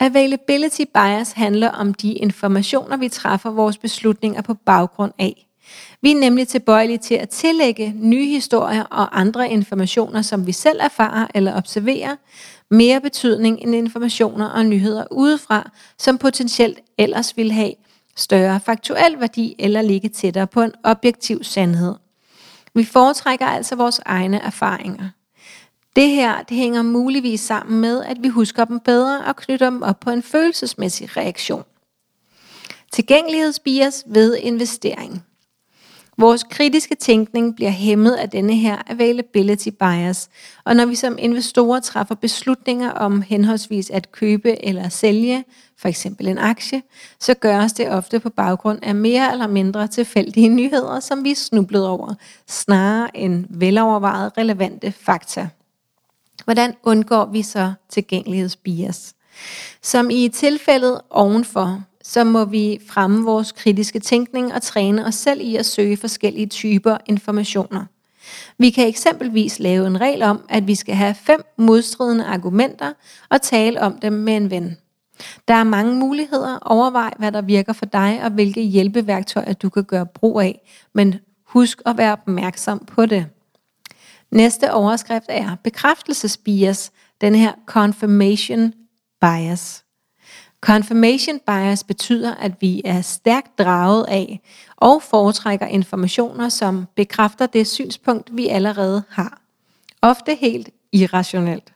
Availability 0.00 0.82
bias 0.94 1.32
handler 1.32 1.68
om 1.68 1.94
de 1.94 2.12
informationer, 2.12 2.96
vi 2.96 3.08
træffer 3.08 3.50
vores 3.50 3.78
beslutninger 3.78 4.42
på 4.42 4.54
baggrund 4.54 5.12
af. 5.18 5.48
Vi 6.02 6.10
er 6.10 6.16
nemlig 6.16 6.48
tilbøjelige 6.48 6.98
til 6.98 7.14
at 7.14 7.28
tillægge 7.28 7.92
nye 7.96 8.26
historier 8.26 8.82
og 8.82 9.20
andre 9.20 9.50
informationer, 9.50 10.22
som 10.22 10.46
vi 10.46 10.52
selv 10.52 10.78
erfarer 10.82 11.26
eller 11.34 11.56
observerer, 11.56 12.16
mere 12.70 13.00
betydning 13.00 13.60
end 13.60 13.74
informationer 13.74 14.48
og 14.48 14.66
nyheder 14.66 15.04
udefra, 15.10 15.70
som 15.98 16.18
potentielt 16.18 16.80
ellers 16.98 17.36
vil 17.36 17.52
have 17.52 17.72
større 18.16 18.60
faktuel 18.60 19.20
værdi 19.20 19.56
eller 19.58 19.82
ligge 19.82 20.08
tættere 20.08 20.46
på 20.46 20.62
en 20.62 20.72
objektiv 20.84 21.44
sandhed. 21.44 21.94
Vi 22.74 22.84
foretrækker 22.84 23.46
altså 23.46 23.76
vores 23.76 24.00
egne 24.04 24.38
erfaringer. 24.38 25.08
Det 25.96 26.08
her 26.08 26.42
det 26.42 26.56
hænger 26.56 26.82
muligvis 26.82 27.40
sammen 27.40 27.80
med, 27.80 28.04
at 28.04 28.16
vi 28.20 28.28
husker 28.28 28.64
dem 28.64 28.80
bedre 28.80 29.24
og 29.24 29.36
knytter 29.36 29.70
dem 29.70 29.82
op 29.82 30.00
på 30.00 30.10
en 30.10 30.22
følelsesmæssig 30.22 31.16
reaktion. 31.16 31.64
Tilgængelighedsbias 32.92 34.04
ved 34.06 34.36
investering. 34.36 35.24
Vores 36.18 36.44
kritiske 36.44 36.94
tænkning 36.94 37.56
bliver 37.56 37.70
hæmmet 37.70 38.12
af 38.12 38.30
denne 38.30 38.54
her 38.56 38.82
availability 38.86 39.68
bias, 39.68 40.28
og 40.64 40.76
når 40.76 40.86
vi 40.86 40.94
som 40.94 41.16
investorer 41.18 41.80
træffer 41.80 42.14
beslutninger 42.14 42.90
om 42.90 43.22
henholdsvis 43.22 43.90
at 43.90 44.12
købe 44.12 44.64
eller 44.64 44.88
sælge, 44.88 45.44
for 45.78 45.88
eksempel 45.88 46.28
en 46.28 46.38
aktie, 46.38 46.82
så 47.20 47.34
gøres 47.34 47.72
det 47.72 47.90
ofte 47.90 48.20
på 48.20 48.30
baggrund 48.30 48.78
af 48.82 48.94
mere 48.94 49.32
eller 49.32 49.46
mindre 49.46 49.86
tilfældige 49.86 50.48
nyheder, 50.48 51.00
som 51.00 51.24
vi 51.24 51.30
er 51.30 51.36
snublet 51.36 51.86
over, 51.86 52.14
snarere 52.48 53.16
end 53.16 53.46
velovervejet 53.50 54.32
relevante 54.38 54.92
fakta. 54.92 55.48
Hvordan 56.44 56.74
undgår 56.82 57.24
vi 57.24 57.42
så 57.42 57.72
tilgængelighedsbias? 57.88 59.14
Som 59.82 60.10
i 60.10 60.28
tilfældet 60.28 61.00
ovenfor, 61.10 61.82
så 62.02 62.24
må 62.24 62.44
vi 62.44 62.78
fremme 62.88 63.24
vores 63.24 63.52
kritiske 63.52 64.00
tænkning 64.00 64.54
og 64.54 64.62
træne 64.62 65.06
os 65.06 65.14
selv 65.14 65.40
i 65.40 65.56
at 65.56 65.66
søge 65.66 65.96
forskellige 65.96 66.46
typer 66.46 66.96
informationer. 67.06 67.84
Vi 68.58 68.70
kan 68.70 68.88
eksempelvis 68.88 69.58
lave 69.58 69.86
en 69.86 70.00
regel 70.00 70.22
om, 70.22 70.44
at 70.48 70.66
vi 70.66 70.74
skal 70.74 70.94
have 70.94 71.14
fem 71.14 71.42
modstridende 71.58 72.24
argumenter 72.24 72.92
og 73.28 73.42
tale 73.42 73.80
om 73.80 73.98
dem 73.98 74.12
med 74.12 74.36
en 74.36 74.50
ven. 74.50 74.76
Der 75.48 75.54
er 75.54 75.64
mange 75.64 75.94
muligheder. 75.94 76.58
Overvej, 76.58 77.10
hvad 77.18 77.32
der 77.32 77.42
virker 77.42 77.72
for 77.72 77.86
dig, 77.86 78.20
og 78.24 78.30
hvilke 78.30 78.62
hjælpeværktøjer 78.62 79.52
du 79.52 79.68
kan 79.68 79.84
gøre 79.84 80.06
brug 80.06 80.40
af. 80.40 80.60
Men 80.94 81.14
husk 81.46 81.82
at 81.86 81.98
være 81.98 82.12
opmærksom 82.12 82.78
på 82.78 83.06
det. 83.06 83.26
Næste 84.30 84.72
overskrift 84.72 85.26
er 85.28 85.56
bekræftelsesbias, 85.64 86.92
den 87.20 87.34
her 87.34 87.52
confirmation 87.66 88.72
bias. 89.20 89.81
Confirmation 90.62 91.40
bias 91.46 91.84
betyder, 91.84 92.34
at 92.34 92.52
vi 92.60 92.82
er 92.84 93.00
stærkt 93.00 93.58
draget 93.58 94.04
af 94.08 94.40
og 94.76 95.02
foretrækker 95.02 95.66
informationer, 95.66 96.48
som 96.48 96.86
bekræfter 96.94 97.46
det 97.46 97.66
synspunkt, 97.66 98.36
vi 98.36 98.48
allerede 98.48 99.02
har. 99.08 99.40
Ofte 100.02 100.34
helt 100.34 100.70
irrationelt. 100.92 101.72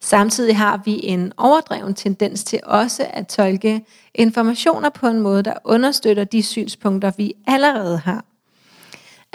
Samtidig 0.00 0.56
har 0.56 0.82
vi 0.84 1.00
en 1.02 1.32
overdreven 1.36 1.94
tendens 1.94 2.44
til 2.44 2.60
også 2.64 3.06
at 3.10 3.26
tolke 3.26 3.84
informationer 4.14 4.88
på 4.90 5.06
en 5.06 5.20
måde, 5.20 5.42
der 5.42 5.54
understøtter 5.64 6.24
de 6.24 6.42
synspunkter, 6.42 7.12
vi 7.16 7.34
allerede 7.46 7.98
har. 7.98 8.24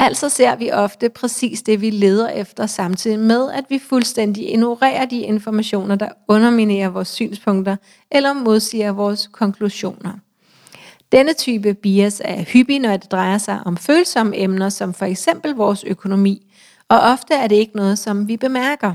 Altså 0.04 0.30
ser 0.30 0.56
vi 0.56 0.72
ofte 0.72 1.10
præcis 1.10 1.62
det, 1.62 1.82
vi 1.82 1.90
leder 1.90 2.30
efter, 2.30 2.66
samtidig 2.66 3.20
med, 3.20 3.52
at 3.52 3.66
vi 3.70 3.80
fuldstændig 3.80 4.52
ignorerer 4.52 5.06
de 5.06 5.20
informationer, 5.20 5.96
der 5.96 6.10
underminerer 6.28 6.90
vores 6.90 7.08
synspunkter 7.08 7.76
eller 8.12 8.34
modsiger 8.34 8.92
vores 8.92 9.30
konklusioner. 9.32 10.12
Denne 11.12 11.34
type 11.34 11.74
bias 11.74 12.22
er 12.26 12.44
hyppig, 12.44 12.80
når 12.80 12.98
det 12.98 13.12
drejer 13.12 13.38
sig 13.38 13.60
om 13.66 13.78
følsomme 13.78 14.40
emner, 14.40 14.70
som 14.70 14.94
for 14.94 15.06
eksempel 15.06 15.52
vores 15.52 15.84
økonomi, 15.84 16.52
og 16.90 17.00
ofte 17.00 17.34
er 17.34 17.48
det 17.48 17.56
ikke 17.56 17.76
noget, 17.76 18.00
som 18.00 18.28
vi 18.28 18.38
bemærker. 18.38 18.94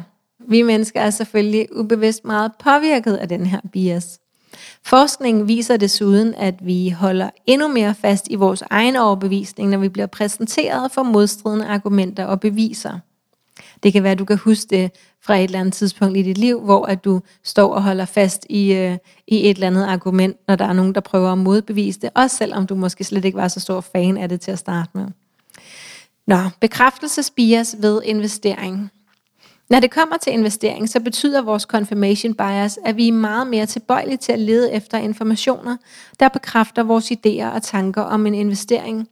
Vi 0.49 0.63
mennesker 0.63 1.01
er 1.01 1.11
selvfølgelig 1.11 1.77
ubevidst 1.77 2.25
meget 2.25 2.53
påvirket 2.65 3.17
af 3.17 3.29
den 3.29 3.47
her 3.47 3.61
bias. 3.73 4.19
Forskningen 4.85 5.49
viser 5.49 5.77
desuden, 5.77 6.35
at 6.35 6.55
vi 6.67 6.91
holder 6.91 7.31
endnu 7.47 7.69
mere 7.69 7.95
fast 7.95 8.27
i 8.31 8.35
vores 8.35 8.63
egen 8.71 8.97
overbevisning, 8.97 9.71
når 9.71 9.79
vi 9.79 9.89
bliver 9.89 10.07
præsenteret 10.07 10.93
for 10.93 11.03
modstridende 11.03 11.67
argumenter 11.67 12.25
og 12.25 12.41
beviser. 12.41 12.99
Det 13.83 13.93
kan 13.93 14.03
være, 14.03 14.13
at 14.13 14.19
du 14.19 14.25
kan 14.25 14.39
huske 14.39 14.67
det 14.71 14.91
fra 15.23 15.37
et 15.37 15.45
eller 15.45 15.61
andet 15.61 15.75
tidspunkt 15.75 16.19
i 16.19 16.23
dit 16.23 16.39
liv, 16.39 16.61
hvor 16.61 16.87
at 16.87 17.05
du 17.05 17.21
står 17.45 17.75
og 17.75 17.83
holder 17.83 18.05
fast 18.05 18.47
i, 18.51 18.73
øh, 18.73 18.99
i 19.27 19.51
et 19.51 19.55
eller 19.55 19.67
andet 19.67 19.85
argument, 19.85 20.37
når 20.49 20.57
der 20.57 20.65
er 20.65 20.73
nogen, 20.73 20.95
der 20.95 21.01
prøver 21.01 21.33
at 21.33 21.39
modbevise 21.39 22.01
det, 22.01 22.11
også 22.15 22.37
selvom 22.37 22.67
du 22.67 22.75
måske 22.75 23.05
slet 23.05 23.25
ikke 23.25 23.39
var 23.39 23.49
så 23.49 23.61
stor 23.61 23.81
fan 23.81 24.17
af 24.17 24.29
det 24.29 24.41
til 24.41 24.51
at 24.51 24.59
starte 24.59 24.91
med. 24.95 25.07
Nå, 26.27 26.39
bekræftelsesbias 26.61 27.77
ved 27.79 28.03
investering. 28.05 28.91
Når 29.71 29.81
det 29.81 29.91
kommer 29.91 30.17
til 30.17 30.33
investering, 30.33 30.89
så 30.89 31.01
betyder 31.01 31.43
vores 31.43 31.63
confirmation 31.63 32.35
bias, 32.35 32.79
at 32.85 32.97
vi 32.97 33.09
er 33.09 33.13
meget 33.13 33.47
mere 33.47 33.67
tilbøjelige 33.67 34.17
til 34.17 34.33
at 34.33 34.39
lede 34.39 34.73
efter 34.73 34.99
informationer, 34.99 35.77
der 36.21 36.29
bekræfter 36.29 36.83
vores 36.83 37.13
idéer 37.13 37.55
og 37.55 37.63
tanker 37.63 38.03
om 38.03 38.27
en 38.27 38.35
investering, 38.35 39.09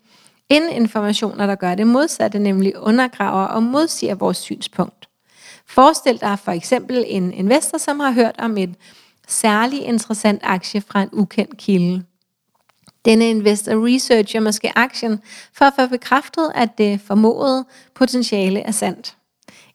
end 0.49 0.64
informationer, 0.73 1.46
der 1.46 1.54
gør 1.54 1.75
det 1.75 1.87
modsatte, 1.87 2.38
nemlig 2.38 2.78
undergraver 2.78 3.44
og 3.44 3.62
modsiger 3.62 4.14
vores 4.14 4.37
synspunkt. 4.37 5.08
Forestil 5.66 6.20
dig 6.20 6.38
for 6.38 6.52
eksempel 6.52 7.04
en 7.06 7.32
investor, 7.32 7.78
som 7.78 8.00
har 8.00 8.12
hørt 8.12 8.34
om 8.38 8.58
et 8.58 8.75
særlig 9.28 9.82
interessant 9.82 10.40
aktie 10.42 10.80
fra 10.80 11.02
en 11.02 11.08
ukendt 11.12 11.56
kilde. 11.56 12.02
Denne 13.04 13.30
investor 13.30 13.87
researcher 13.87 14.40
måske 14.40 14.78
aktien 14.78 15.20
for 15.52 15.64
at 15.64 15.73
få 15.78 15.87
bekræftet, 15.87 16.52
at 16.54 16.78
det 16.78 17.00
formodede 17.00 17.64
potentiale 17.94 18.61
er 18.61 18.70
sandt. 18.70 19.16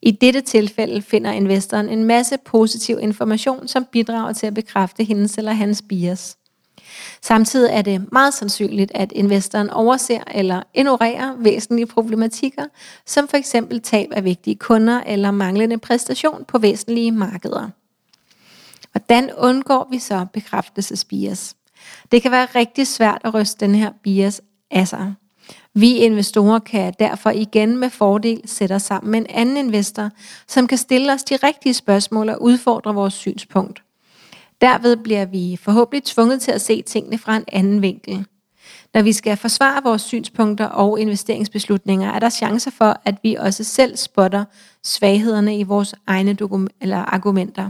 I 0.02 0.12
dette 0.12 0.42
tilfælde 0.42 1.02
finder 1.02 1.32
investoren 1.32 1.90
en 1.90 2.04
masse 2.04 2.38
positiv 2.46 2.98
information, 3.02 3.68
som 3.68 3.86
bidrager 3.92 4.34
til 4.34 4.48
at 4.48 4.54
bekræfte 4.54 5.04
hendes 5.04 5.38
eller 5.38 5.52
hans 5.52 5.84
bias. 5.90 6.38
Samtidig 7.22 7.70
er 7.74 7.82
det 7.82 8.12
meget 8.12 8.34
sandsynligt, 8.34 8.92
at 8.96 9.12
investoren 9.12 9.70
overser 9.70 10.24
eller 10.32 10.64
ignorerer 10.74 11.36
væsentlige 11.38 11.86
problematikker, 11.86 12.66
som 13.06 13.28
for 13.28 13.38
eksempel 13.38 13.82
tab 13.82 14.10
af 14.12 14.24
vigtige 14.24 14.56
kunder 14.56 15.02
eller 15.02 15.32
manglende 15.32 15.78
præstation 15.78 16.46
på 16.48 16.58
væsentlige 16.58 17.12
markeder. 17.12 17.70
Hvordan 18.92 19.32
undgår 19.38 19.88
vi 19.92 20.00
så 20.00 20.26
bekræftelsesbias? 20.34 21.56
Det 22.12 22.22
kan 22.22 22.32
være 22.32 22.48
rigtig 22.56 22.88
svært 22.88 23.22
at 23.24 23.34
ryste 23.34 23.66
den 23.66 23.76
her 23.76 23.92
bias 24.04 24.42
af 24.72 24.88
sig. 24.88 25.14
Vi 25.76 25.98
investorer 25.98 26.60
kan 26.60 26.94
derfor 27.00 27.30
igen 27.30 27.78
med 27.78 27.90
fordel 27.90 28.42
sætte 28.46 28.74
os 28.74 28.82
sammen 28.82 29.12
med 29.12 29.20
en 29.20 29.26
anden 29.30 29.58
investor, 29.58 30.10
som 30.48 30.68
kan 30.68 30.78
stille 30.78 31.14
os 31.14 31.24
de 31.24 31.36
rigtige 31.36 31.74
spørgsmål 31.74 32.30
og 32.30 32.42
udfordre 32.42 32.94
vores 32.94 33.14
synspunkt. 33.14 33.84
Derved 34.62 34.98
bliver 34.98 35.26
vi 35.26 35.60
forhåbentlig 35.62 36.04
tvunget 36.04 36.42
til 36.42 36.52
at 36.52 36.62
se 36.62 36.82
tingene 36.82 37.18
fra 37.18 37.36
en 37.36 37.46
anden 37.48 37.82
vinkel. 37.82 38.26
Når 38.94 39.02
vi 39.02 39.14
skal 39.14 39.38
forsvare 39.38 39.84
vores 39.84 40.02
synspunkter 40.02 40.66
og 40.66 41.00
investeringsbeslutninger, 41.00 42.12
er 42.12 42.20
der 42.20 42.30
chancer 42.30 42.72
for, 42.72 43.02
at 43.06 43.16
vi 43.24 43.36
også 43.36 43.64
selv 43.64 43.98
spotter 43.98 44.46
svaghederne 44.84 45.60
i 45.60 45.64
vores 45.64 45.96
egne 46.08 46.38
eller 46.82 46.98
argumenter. 46.98 47.70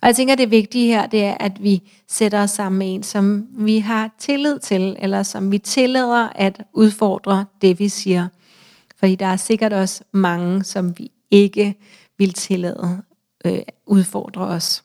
Og 0.00 0.06
jeg 0.06 0.16
tænker, 0.16 0.34
det 0.34 0.50
vigtige 0.50 0.86
her, 0.86 1.06
det 1.06 1.24
er, 1.24 1.36
at 1.40 1.62
vi 1.62 1.82
sætter 2.08 2.42
os 2.42 2.50
sammen 2.50 2.78
med 2.78 2.94
en, 2.94 3.02
som 3.02 3.46
vi 3.50 3.78
har 3.78 4.10
tillid 4.18 4.58
til, 4.58 4.96
eller 4.98 5.22
som 5.22 5.52
vi 5.52 5.58
tillader 5.58 6.28
at 6.34 6.62
udfordre 6.72 7.44
det, 7.62 7.78
vi 7.78 7.88
siger. 7.88 8.28
Fordi 8.98 9.14
der 9.14 9.26
er 9.26 9.36
sikkert 9.36 9.72
også 9.72 10.04
mange, 10.12 10.64
som 10.64 10.98
vi 10.98 11.10
ikke 11.30 11.74
vil 12.18 12.32
tillade 12.32 13.02
øh, 13.44 13.58
udfordre 13.86 14.42
os. 14.42 14.84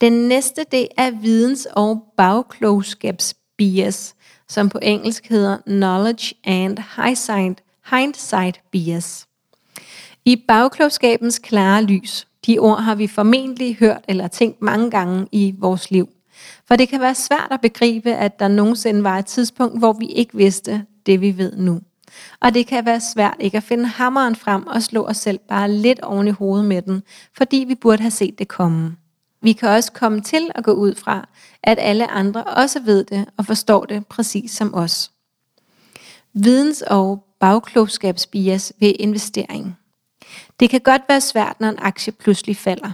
Den 0.00 0.12
næste, 0.12 0.64
det 0.72 0.88
er 0.96 1.10
videns- 1.10 1.66
og 1.72 2.04
bagklogskabsbias, 2.16 4.14
som 4.48 4.68
på 4.68 4.78
engelsk 4.82 5.28
hedder 5.28 5.58
Knowledge 5.66 6.34
and 6.44 6.78
Hindsight, 6.96 7.62
hindsight 7.90 8.60
Bias. 8.70 9.26
I 10.24 10.44
bagklogskabens 10.48 11.38
klare 11.38 11.82
lys, 11.82 12.27
de 12.46 12.58
ord 12.58 12.82
har 12.82 12.94
vi 12.94 13.06
formentlig 13.06 13.76
hørt 13.76 14.04
eller 14.08 14.28
tænkt 14.28 14.62
mange 14.62 14.90
gange 14.90 15.26
i 15.32 15.54
vores 15.58 15.90
liv. 15.90 16.08
For 16.68 16.76
det 16.76 16.88
kan 16.88 17.00
være 17.00 17.14
svært 17.14 17.48
at 17.50 17.60
begribe, 17.60 18.12
at 18.12 18.38
der 18.38 18.48
nogensinde 18.48 19.04
var 19.04 19.18
et 19.18 19.26
tidspunkt, 19.26 19.78
hvor 19.78 19.92
vi 19.92 20.06
ikke 20.06 20.36
vidste 20.36 20.84
det, 21.06 21.20
vi 21.20 21.38
ved 21.38 21.56
nu. 21.56 21.80
Og 22.40 22.54
det 22.54 22.66
kan 22.66 22.86
være 22.86 23.00
svært 23.00 23.36
ikke 23.40 23.56
at 23.56 23.62
finde 23.62 23.86
hammeren 23.86 24.36
frem 24.36 24.66
og 24.66 24.82
slå 24.82 25.04
os 25.04 25.16
selv 25.16 25.38
bare 25.48 25.70
lidt 25.70 26.00
oven 26.00 26.28
i 26.28 26.30
hovedet 26.30 26.66
med 26.66 26.82
den, 26.82 27.02
fordi 27.36 27.64
vi 27.68 27.74
burde 27.74 28.02
have 28.02 28.10
set 28.10 28.38
det 28.38 28.48
komme. 28.48 28.96
Vi 29.42 29.52
kan 29.52 29.68
også 29.68 29.92
komme 29.92 30.20
til 30.20 30.50
at 30.54 30.64
gå 30.64 30.72
ud 30.72 30.94
fra, 30.94 31.28
at 31.62 31.78
alle 31.80 32.10
andre 32.10 32.44
også 32.44 32.80
ved 32.80 33.04
det 33.04 33.24
og 33.36 33.46
forstår 33.46 33.84
det 33.84 34.06
præcis 34.06 34.50
som 34.50 34.74
os. 34.74 35.10
Videns- 36.32 36.82
og 36.82 37.24
bagklogskabsbias 37.40 38.72
ved 38.80 38.92
investering. 38.98 39.76
Det 40.60 40.70
kan 40.70 40.80
godt 40.80 41.02
være 41.08 41.20
svært, 41.20 41.60
når 41.60 41.68
en 41.68 41.78
aktie 41.78 42.12
pludselig 42.12 42.56
falder. 42.56 42.90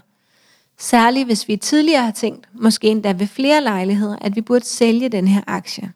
Særligt 0.78 1.26
hvis 1.26 1.48
vi 1.48 1.56
tidligere 1.56 2.02
har 2.02 2.10
tænkt, 2.10 2.48
måske 2.52 2.86
endda 2.86 3.12
ved 3.12 3.26
flere 3.26 3.60
lejligheder, 3.60 4.16
at 4.20 4.36
vi 4.36 4.40
burde 4.40 4.64
sælge 4.64 5.08
den 5.08 5.28
her 5.28 5.40
aktie. 5.46 5.92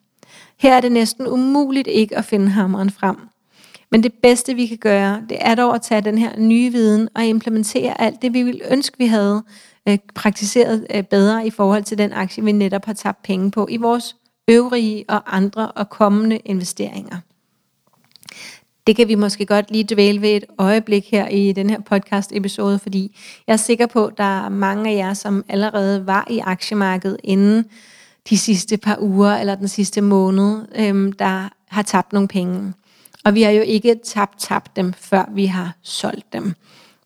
Her 0.56 0.74
er 0.74 0.80
det 0.80 0.92
næsten 0.92 1.26
umuligt 1.26 1.88
ikke 1.88 2.18
at 2.18 2.24
finde 2.24 2.48
hammeren 2.48 2.90
frem. 2.90 3.16
Men 3.90 4.02
det 4.02 4.12
bedste 4.12 4.54
vi 4.54 4.66
kan 4.66 4.78
gøre, 4.78 5.22
det 5.28 5.38
er 5.40 5.54
dog 5.54 5.74
at 5.74 5.82
tage 5.82 6.00
den 6.00 6.18
her 6.18 6.38
nye 6.38 6.72
viden 6.72 7.08
og 7.14 7.26
implementere 7.26 8.00
alt 8.00 8.22
det, 8.22 8.34
vi 8.34 8.42
ville 8.42 8.72
ønske, 8.72 8.98
vi 8.98 9.06
havde 9.06 9.42
øh, 9.88 9.98
praktiseret 10.14 10.86
øh, 10.94 11.02
bedre 11.02 11.46
i 11.46 11.50
forhold 11.50 11.82
til 11.82 11.98
den 11.98 12.12
aktie, 12.12 12.44
vi 12.44 12.52
netop 12.52 12.84
har 12.84 12.92
tabt 12.92 13.22
penge 13.22 13.50
på 13.50 13.66
i 13.70 13.76
vores 13.76 14.16
øvrige 14.48 15.04
og 15.08 15.36
andre 15.36 15.72
og 15.72 15.90
kommende 15.90 16.36
investeringer. 16.36 17.18
Det 18.88 18.96
kan 18.96 19.08
vi 19.08 19.14
måske 19.14 19.46
godt 19.46 19.70
lige 19.70 19.94
dvæle 19.94 20.22
ved 20.22 20.30
et 20.30 20.44
øjeblik 20.58 21.10
her 21.10 21.28
i 21.28 21.52
den 21.52 21.70
her 21.70 21.80
podcast 21.80 22.32
episode, 22.32 22.78
fordi 22.78 23.16
jeg 23.46 23.52
er 23.52 23.56
sikker 23.56 23.86
på, 23.86 24.06
at 24.06 24.18
der 24.18 24.44
er 24.44 24.48
mange 24.48 24.90
af 24.90 24.96
jer, 24.96 25.14
som 25.14 25.44
allerede 25.48 26.06
var 26.06 26.26
i 26.30 26.38
aktiemarkedet 26.38 27.16
inden 27.24 27.64
de 28.30 28.38
sidste 28.38 28.76
par 28.76 28.96
uger 29.00 29.36
eller 29.36 29.54
den 29.54 29.68
sidste 29.68 30.00
måned, 30.00 30.58
øhm, 30.76 31.12
der 31.12 31.48
har 31.68 31.82
tabt 31.82 32.12
nogle 32.12 32.28
penge. 32.28 32.72
Og 33.24 33.34
vi 33.34 33.42
har 33.42 33.50
jo 33.50 33.62
ikke 33.62 33.96
tabt, 34.04 34.40
tabt 34.40 34.76
dem, 34.76 34.92
før 34.92 35.30
vi 35.34 35.46
har 35.46 35.76
solgt 35.82 36.32
dem. 36.32 36.54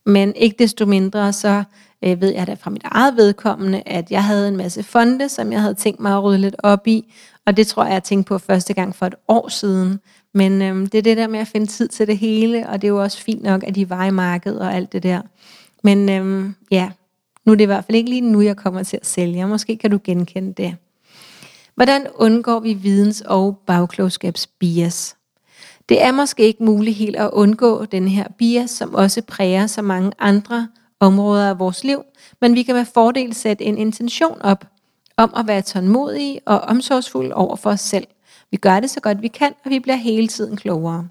Men 0.06 0.32
ikke 0.36 0.56
desto 0.58 0.86
mindre, 0.86 1.32
så 1.32 1.64
øh, 2.04 2.20
ved 2.20 2.32
jeg 2.34 2.46
da 2.46 2.54
fra 2.54 2.70
mit 2.70 2.84
eget 2.84 3.16
vedkommende, 3.16 3.82
at 3.86 4.10
jeg 4.10 4.24
havde 4.24 4.48
en 4.48 4.56
masse 4.56 4.82
fonde, 4.82 5.28
som 5.28 5.52
jeg 5.52 5.60
havde 5.60 5.74
tænkt 5.74 6.00
mig 6.00 6.12
at 6.12 6.22
rydde 6.22 6.38
lidt 6.38 6.56
op 6.58 6.86
i. 6.86 7.12
Og 7.46 7.56
det 7.56 7.66
tror 7.66 7.84
jeg, 7.84 7.92
jeg 7.92 8.02
tænkte 8.02 8.28
på 8.28 8.38
første 8.38 8.74
gang 8.74 8.96
for 8.96 9.06
et 9.06 9.14
år 9.28 9.48
siden. 9.48 10.00
Men 10.34 10.62
øhm, 10.62 10.86
det 10.86 10.98
er 10.98 11.02
det 11.02 11.16
der 11.16 11.26
med 11.28 11.38
at 11.38 11.48
finde 11.48 11.66
tid 11.66 11.88
til 11.88 12.06
det 12.06 12.18
hele, 12.18 12.68
og 12.68 12.82
det 12.82 12.86
er 12.86 12.92
jo 12.92 13.02
også 13.02 13.18
fint 13.18 13.42
nok, 13.42 13.64
at 13.66 13.74
de 13.74 13.90
var 13.90 14.04
i 14.04 14.10
markedet 14.10 14.60
og 14.60 14.74
alt 14.74 14.92
det 14.92 15.02
der. 15.02 15.22
Men 15.82 16.08
øhm, 16.08 16.54
ja, 16.70 16.90
nu 17.44 17.52
er 17.52 17.56
det 17.56 17.64
i 17.64 17.66
hvert 17.66 17.84
fald 17.84 17.96
ikke 17.96 18.10
lige 18.10 18.20
nu, 18.20 18.40
jeg 18.40 18.56
kommer 18.56 18.82
til 18.82 18.96
at 18.96 19.06
sælge. 19.06 19.46
Måske 19.46 19.76
kan 19.76 19.90
du 19.90 19.98
genkende 20.04 20.52
det. 20.52 20.76
Hvordan 21.74 22.06
undgår 22.14 22.60
vi 22.60 22.72
videns- 22.72 23.22
og 23.26 23.58
bagklogskabsbias? 23.66 25.16
Det 25.88 26.02
er 26.02 26.12
måske 26.12 26.42
ikke 26.42 26.64
muligt 26.64 26.96
helt 26.96 27.16
at 27.16 27.30
undgå 27.32 27.84
den 27.84 28.08
her 28.08 28.28
bias, 28.38 28.70
som 28.70 28.94
også 28.94 29.22
præger 29.22 29.66
så 29.66 29.82
mange 29.82 30.12
andre 30.18 30.68
områder 31.00 31.48
af 31.48 31.58
vores 31.58 31.84
liv, 31.84 32.02
men 32.40 32.54
vi 32.54 32.62
kan 32.62 32.74
med 32.74 32.84
fordel 32.84 33.34
sætte 33.34 33.64
en 33.64 33.78
intention 33.78 34.42
op 34.42 34.64
om 35.16 35.32
at 35.36 35.46
være 35.46 35.62
tålmodige 35.62 36.40
og 36.46 36.60
omsorgsfulde 36.60 37.34
over 37.34 37.56
for 37.56 37.70
os 37.70 37.80
selv. 37.80 38.06
Vi 38.52 38.56
gør 38.56 38.80
det 38.80 38.90
så 38.90 39.00
godt 39.00 39.22
vi 39.22 39.28
kan, 39.28 39.54
og 39.64 39.70
vi 39.70 39.78
bliver 39.80 39.96
hele 39.96 40.28
tiden 40.28 40.56
klogere. 40.56 41.08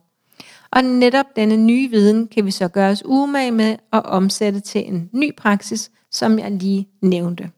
Og 0.72 0.84
netop 0.84 1.26
denne 1.36 1.58
nye 1.58 1.90
viden 1.90 2.28
kan 2.28 2.46
vi 2.46 2.52
så 2.52 2.68
gøre 2.68 2.92
os 2.92 3.04
umage 3.06 3.52
med 3.52 3.78
at 3.94 4.06
omsætte 4.06 4.60
til 4.60 4.88
en 4.88 5.10
ny 5.12 5.36
praksis, 5.36 5.92
som 6.12 6.40
jeg 6.40 6.52
lige 6.52 6.88
nævnte. 7.02 7.52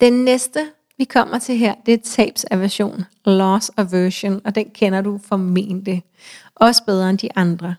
Den 0.00 0.12
næste 0.12 0.66
vi 0.98 1.04
kommer 1.04 1.38
til 1.38 1.56
her, 1.56 1.74
det 1.86 1.94
er 1.94 1.98
tabsaversion, 2.04 3.04
loss 3.24 3.70
aversion, 3.76 4.40
og 4.44 4.54
den 4.54 4.70
kender 4.70 5.00
du 5.00 5.20
formentlig. 5.24 6.02
Også 6.54 6.84
bedre 6.84 7.10
end 7.10 7.18
de 7.18 7.28
andre. 7.36 7.74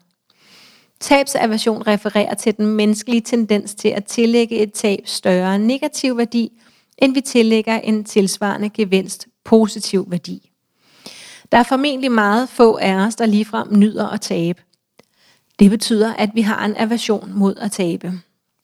Tabsaversion 1.00 1.88
refererer 1.88 2.34
til 2.34 2.58
den 2.58 2.66
menneskelige 2.66 3.22
tendens 3.22 3.76
til 3.76 3.90
at 3.90 4.06
tillægge 4.06 4.58
et 4.58 4.74
tab 4.74 5.00
større 5.06 5.60
negativ 5.60 6.18
værdi, 6.18 6.62
end 6.98 7.14
vi 7.14 7.22
tillægger 7.22 7.80
en 7.80 8.04
tilsvarende 8.04 8.70
gevinst 8.70 9.28
positiv 9.46 10.06
værdi. 10.12 10.52
Der 11.52 11.58
er 11.58 11.64
formentlig 11.64 12.12
meget 12.12 12.50
få 12.50 12.78
af 12.78 12.96
os, 12.96 13.16
der 13.16 13.26
ligefrem 13.26 13.68
nyder 13.78 14.08
at 14.08 14.22
tabe. 14.22 14.62
Det 15.60 15.70
betyder, 15.70 16.14
at 16.14 16.30
vi 16.34 16.42
har 16.42 16.66
en 16.66 16.76
aversion 16.78 17.32
mod 17.34 17.56
at 17.56 17.72
tabe. 17.72 18.14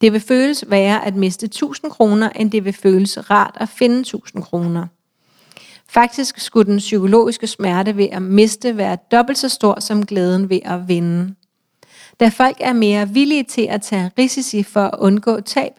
Det 0.02 0.14
vil 0.14 0.22
føles 0.22 0.66
værre 0.68 1.06
at 1.06 1.16
miste 1.16 1.46
1000 1.46 1.92
kroner, 1.92 2.30
end 2.30 2.52
det 2.52 2.66
vil 2.66 2.74
føles 2.74 3.30
rart 3.30 3.58
at 3.60 3.70
finde 3.70 4.00
1000 4.00 4.44
kroner. 4.44 4.88
Faktisk 5.90 6.40
skulle 6.40 6.72
den 6.72 6.78
psykologiske 6.78 7.48
smerte 7.48 7.98
ved 7.98 8.08
at 8.12 8.22
miste 8.22 8.78
være 8.78 8.98
dobbelt 9.12 9.38
så 9.38 9.50
stor 9.50 9.80
som 9.80 10.06
glæden 10.06 10.50
ved 10.50 10.60
at 10.66 10.88
vinde. 10.88 11.36
Da 12.20 12.30
folk 12.30 12.58
er 12.60 12.74
mere 12.74 13.10
villige 13.10 13.44
til 13.44 13.68
at 13.70 13.82
tage 13.82 14.12
risici 14.18 14.64
for 14.64 14.82
at 14.82 15.00
undgå 15.00 15.42
tab, 15.42 15.72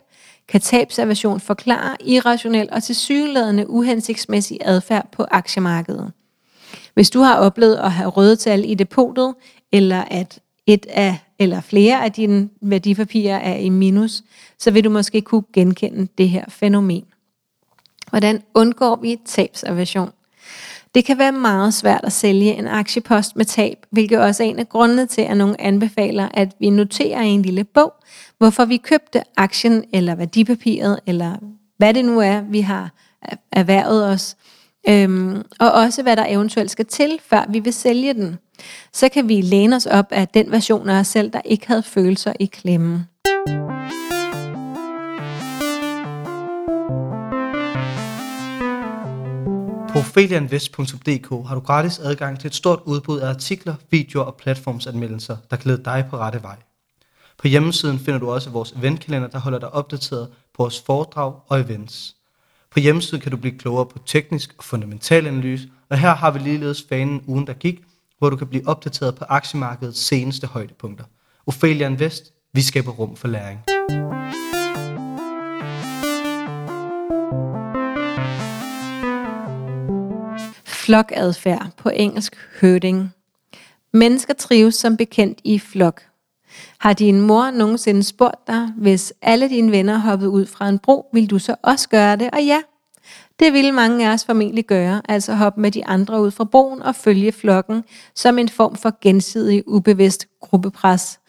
kan 0.52 0.60
tabsaversion 0.60 1.40
forklare 1.40 1.96
irrationel 2.04 2.68
og 2.72 2.82
tilsyneladende 2.82 3.70
uhensigtsmæssig 3.70 4.58
adfærd 4.64 5.08
på 5.12 5.24
aktiemarkedet. 5.30 6.12
Hvis 6.94 7.10
du 7.10 7.20
har 7.20 7.36
oplevet 7.36 7.76
at 7.76 7.92
have 7.92 8.10
røde 8.10 8.36
tal 8.36 8.70
i 8.70 8.74
depotet, 8.74 9.34
eller 9.72 10.04
at 10.10 10.40
et 10.66 10.86
af 10.88 11.18
eller 11.38 11.60
flere 11.60 12.04
af 12.04 12.12
dine 12.12 12.48
værdipapirer 12.60 13.38
er 13.38 13.56
i 13.56 13.68
minus, 13.68 14.22
så 14.58 14.70
vil 14.70 14.84
du 14.84 14.90
måske 14.90 15.20
kunne 15.20 15.44
genkende 15.52 16.08
det 16.18 16.28
her 16.28 16.44
fænomen. 16.48 17.04
Hvordan 18.10 18.42
undgår 18.54 18.96
vi 18.96 19.20
tabsaversion? 19.26 20.10
Det 20.94 21.04
kan 21.04 21.18
være 21.18 21.32
meget 21.32 21.74
svært 21.74 22.00
at 22.04 22.12
sælge 22.12 22.54
en 22.54 22.66
aktiepost 22.68 23.36
med 23.36 23.44
tab, 23.44 23.76
hvilket 23.90 24.20
også 24.20 24.42
er 24.42 24.46
en 24.46 24.58
af 24.58 24.68
grundene 24.68 25.06
til, 25.06 25.22
at 25.22 25.36
nogen 25.36 25.56
anbefaler, 25.58 26.28
at 26.34 26.52
vi 26.60 26.70
noterer 26.70 27.22
i 27.22 27.28
en 27.28 27.42
lille 27.42 27.64
bog, 27.64 27.92
hvorfor 28.38 28.64
vi 28.64 28.76
købte 28.76 29.22
aktien 29.36 29.84
eller 29.92 30.14
værdipapiret, 30.14 31.00
eller 31.06 31.36
hvad 31.78 31.94
det 31.94 32.04
nu 32.04 32.20
er, 32.20 32.40
vi 32.40 32.60
har 32.60 32.90
erhvervet 33.52 34.08
os, 34.08 34.36
øhm, 34.88 35.42
og 35.60 35.72
også 35.72 36.02
hvad 36.02 36.16
der 36.16 36.26
eventuelt 36.28 36.70
skal 36.70 36.86
til, 36.86 37.18
før 37.30 37.44
vi 37.48 37.58
vil 37.58 37.72
sælge 37.72 38.14
den. 38.14 38.38
Så 38.92 39.08
kan 39.08 39.28
vi 39.28 39.40
læne 39.40 39.76
os 39.76 39.86
op 39.86 40.06
af 40.10 40.28
den 40.28 40.50
version 40.50 40.88
af 40.88 41.00
os 41.00 41.06
selv, 41.06 41.30
der 41.30 41.40
ikke 41.44 41.66
havde 41.66 41.82
følelser 41.82 42.32
i 42.40 42.46
klemmen. 42.46 43.06
På 49.92 50.02
felianvest.dk 50.02 51.48
har 51.48 51.54
du 51.54 51.60
gratis 51.60 51.98
adgang 51.98 52.40
til 52.40 52.46
et 52.46 52.54
stort 52.54 52.80
udbud 52.84 53.18
af 53.20 53.28
artikler, 53.28 53.74
videoer 53.90 54.24
og 54.24 54.36
platformsanmeldelser, 54.36 55.36
der 55.50 55.56
kan 55.56 55.70
lede 55.70 55.84
dig 55.84 56.06
på 56.10 56.16
rette 56.16 56.42
vej. 56.42 56.56
På 57.38 57.48
hjemmesiden 57.48 57.98
finder 57.98 58.20
du 58.20 58.30
også 58.30 58.50
vores 58.50 58.72
eventkalender, 58.72 59.28
der 59.28 59.38
holder 59.38 59.58
dig 59.58 59.74
opdateret 59.74 60.28
på 60.28 60.62
vores 60.62 60.82
foredrag 60.86 61.34
og 61.46 61.60
events. 61.60 62.16
På 62.70 62.80
hjemmesiden 62.80 63.20
kan 63.20 63.30
du 63.30 63.36
blive 63.36 63.58
klogere 63.58 63.86
på 63.86 63.98
teknisk 64.06 64.54
og 64.58 64.64
fundamental 64.64 65.26
analyse, 65.26 65.68
og 65.88 65.98
her 65.98 66.14
har 66.14 66.30
vi 66.30 66.38
ligeledes 66.38 66.84
fanen 66.88 67.22
ugen, 67.26 67.46
der 67.46 67.52
gik, 67.52 67.80
hvor 68.18 68.30
du 68.30 68.36
kan 68.36 68.46
blive 68.46 68.68
opdateret 68.68 69.14
på 69.14 69.24
aktiemarkedets 69.28 70.00
seneste 70.00 70.46
højdepunkter. 70.46 71.04
Ophelia 71.46 71.86
Invest, 71.86 72.32
vi 72.52 72.60
skaber 72.60 72.92
rum 72.92 73.16
for 73.16 73.28
læring. 73.28 73.60
Flokadfærd 80.82 81.66
på 81.76 81.88
engelsk 81.88 82.36
herding. 82.60 83.10
Mennesker 83.92 84.34
trives 84.34 84.74
som 84.74 84.96
bekendt 84.96 85.40
i 85.44 85.58
flok. 85.58 86.02
Har 86.78 86.92
din 86.92 87.20
mor 87.20 87.50
nogensinde 87.50 88.02
spurgt 88.02 88.46
dig, 88.46 88.68
hvis 88.76 89.12
alle 89.22 89.48
dine 89.48 89.72
venner 89.72 89.98
hoppede 89.98 90.30
ud 90.30 90.46
fra 90.46 90.68
en 90.68 90.78
bro, 90.78 91.06
vil 91.12 91.30
du 91.30 91.38
så 91.38 91.54
også 91.62 91.88
gøre 91.88 92.16
det? 92.16 92.30
Og 92.32 92.44
ja, 92.44 92.62
det 93.40 93.52
ville 93.52 93.72
mange 93.72 94.08
af 94.08 94.12
os 94.12 94.24
formentlig 94.24 94.66
gøre, 94.66 95.02
altså 95.08 95.34
hoppe 95.34 95.60
med 95.60 95.70
de 95.70 95.86
andre 95.86 96.20
ud 96.20 96.30
fra 96.30 96.44
broen 96.44 96.82
og 96.82 96.94
følge 96.94 97.32
flokken 97.32 97.84
som 98.14 98.38
en 98.38 98.48
form 98.48 98.76
for 98.76 98.98
gensidig 99.00 99.68
ubevidst 99.68 100.26
gruppepres. 100.40 101.20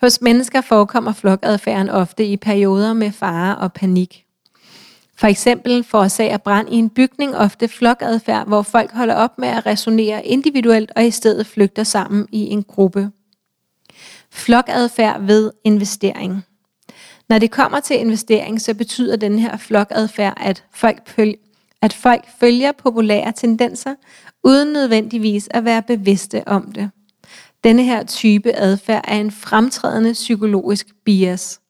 Hos 0.00 0.20
mennesker 0.20 0.60
forekommer 0.60 1.12
flokadfærden 1.12 1.88
ofte 1.88 2.24
i 2.24 2.36
perioder 2.36 2.92
med 2.92 3.12
fare 3.12 3.56
og 3.56 3.72
panik. 3.72 4.24
For 5.20 5.26
eksempel 5.26 5.84
forårsager 5.84 6.36
brand 6.36 6.68
i 6.72 6.76
en 6.76 6.90
bygning 6.90 7.36
ofte 7.36 7.68
flokadfærd, 7.68 8.46
hvor 8.46 8.62
folk 8.62 8.92
holder 8.92 9.14
op 9.14 9.38
med 9.38 9.48
at 9.48 9.66
resonere 9.66 10.26
individuelt 10.26 10.92
og 10.96 11.06
i 11.06 11.10
stedet 11.10 11.46
flygter 11.46 11.84
sammen 11.84 12.26
i 12.32 12.38
en 12.38 12.62
gruppe. 12.62 13.10
Flokadfærd 14.30 15.22
ved 15.22 15.52
investering. 15.64 16.44
Når 17.28 17.38
det 17.38 17.50
kommer 17.50 17.80
til 17.80 17.98
investering, 17.98 18.60
så 18.60 18.74
betyder 18.74 19.16
den 19.16 19.38
her 19.38 19.56
flokadfærd, 19.56 20.34
at 20.36 20.64
folk, 20.74 21.18
at 21.82 21.92
folk 21.92 22.24
følger 22.40 22.72
populære 22.72 23.32
tendenser, 23.32 23.94
uden 24.44 24.72
nødvendigvis 24.72 25.48
at 25.50 25.64
være 25.64 25.82
bevidste 25.82 26.48
om 26.48 26.72
det. 26.72 26.90
Denne 27.64 27.82
her 27.82 28.04
type 28.04 28.52
adfærd 28.52 29.04
er 29.08 29.20
en 29.20 29.30
fremtrædende 29.30 30.12
psykologisk 30.12 30.86
bias. 31.04 31.60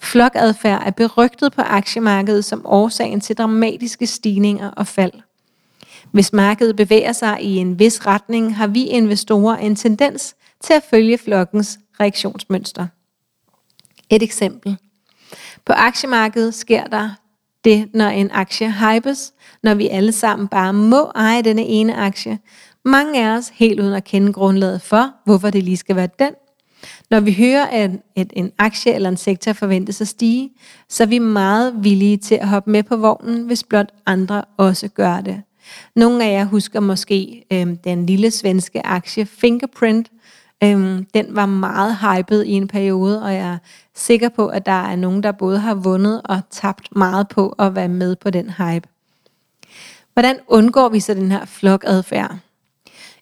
Flokadfærd 0.00 0.82
er 0.86 0.90
berygtet 0.90 1.52
på 1.52 1.62
aktiemarkedet 1.62 2.44
som 2.44 2.66
årsagen 2.66 3.20
til 3.20 3.36
dramatiske 3.36 4.06
stigninger 4.06 4.70
og 4.70 4.86
fald. 4.86 5.12
Hvis 6.12 6.32
markedet 6.32 6.76
bevæger 6.76 7.12
sig 7.12 7.42
i 7.42 7.56
en 7.56 7.78
vis 7.78 8.06
retning, 8.06 8.56
har 8.56 8.66
vi 8.66 8.84
investorer 8.84 9.56
en 9.56 9.76
tendens 9.76 10.36
til 10.60 10.72
at 10.74 10.82
følge 10.90 11.18
flokkens 11.18 11.78
reaktionsmønster. 12.00 12.86
Et 14.10 14.22
eksempel. 14.22 14.76
På 15.64 15.72
aktiemarkedet 15.72 16.54
sker 16.54 16.84
der 16.84 17.10
det, 17.64 17.88
når 17.94 18.08
en 18.08 18.30
aktie 18.30 18.72
hypes, 18.72 19.32
når 19.62 19.74
vi 19.74 19.88
alle 19.88 20.12
sammen 20.12 20.48
bare 20.48 20.72
må 20.72 21.04
eje 21.14 21.42
denne 21.42 21.62
ene 21.62 21.96
aktie. 21.96 22.38
Mange 22.84 23.26
af 23.26 23.36
os 23.36 23.48
helt 23.54 23.80
uden 23.80 23.92
at 23.92 24.04
kende 24.04 24.32
grundlaget 24.32 24.82
for, 24.82 25.10
hvorfor 25.24 25.50
det 25.50 25.62
lige 25.62 25.76
skal 25.76 25.96
være 25.96 26.08
den. 26.18 26.34
Når 27.10 27.20
vi 27.20 27.32
hører, 27.32 27.66
at 27.66 27.90
at 28.16 28.32
en 28.32 28.52
aktie 28.58 28.94
eller 28.94 29.08
en 29.08 29.16
sektor 29.16 29.52
forventes 29.52 30.00
at 30.00 30.08
stige, 30.08 30.50
så 30.88 31.02
er 31.02 31.06
vi 31.06 31.18
meget 31.18 31.74
villige 31.78 32.16
til 32.16 32.34
at 32.34 32.48
hoppe 32.48 32.70
med 32.70 32.82
på 32.82 32.96
vognen, 32.96 33.42
hvis 33.42 33.64
blot 33.64 33.92
andre 34.06 34.44
også 34.56 34.88
gør 34.88 35.20
det. 35.20 35.42
Nogle 35.96 36.24
af 36.24 36.32
jer 36.32 36.44
husker 36.44 36.80
måske 36.80 37.44
øh, 37.52 37.66
den 37.84 38.06
lille 38.06 38.30
svenske 38.30 38.86
aktie 38.86 39.26
Fingerprint. 39.26 40.10
Øh, 40.62 41.02
den 41.14 41.26
var 41.28 41.46
meget 41.46 41.96
hyped 41.96 42.44
i 42.44 42.50
en 42.50 42.68
periode, 42.68 43.22
og 43.22 43.34
jeg 43.34 43.52
er 43.52 43.58
sikker 43.94 44.28
på, 44.28 44.46
at 44.46 44.66
der 44.66 44.72
er 44.72 44.96
nogen, 44.96 45.22
der 45.22 45.32
både 45.32 45.58
har 45.58 45.74
vundet 45.74 46.22
og 46.24 46.40
tabt 46.50 46.96
meget 46.96 47.28
på 47.28 47.48
at 47.58 47.74
være 47.74 47.88
med 47.88 48.16
på 48.16 48.30
den 48.30 48.50
hype. 48.50 48.88
Hvordan 50.12 50.36
undgår 50.48 50.88
vi 50.88 51.00
så 51.00 51.14
den 51.14 51.32
her 51.32 51.44
flokadfærd? 51.44 52.38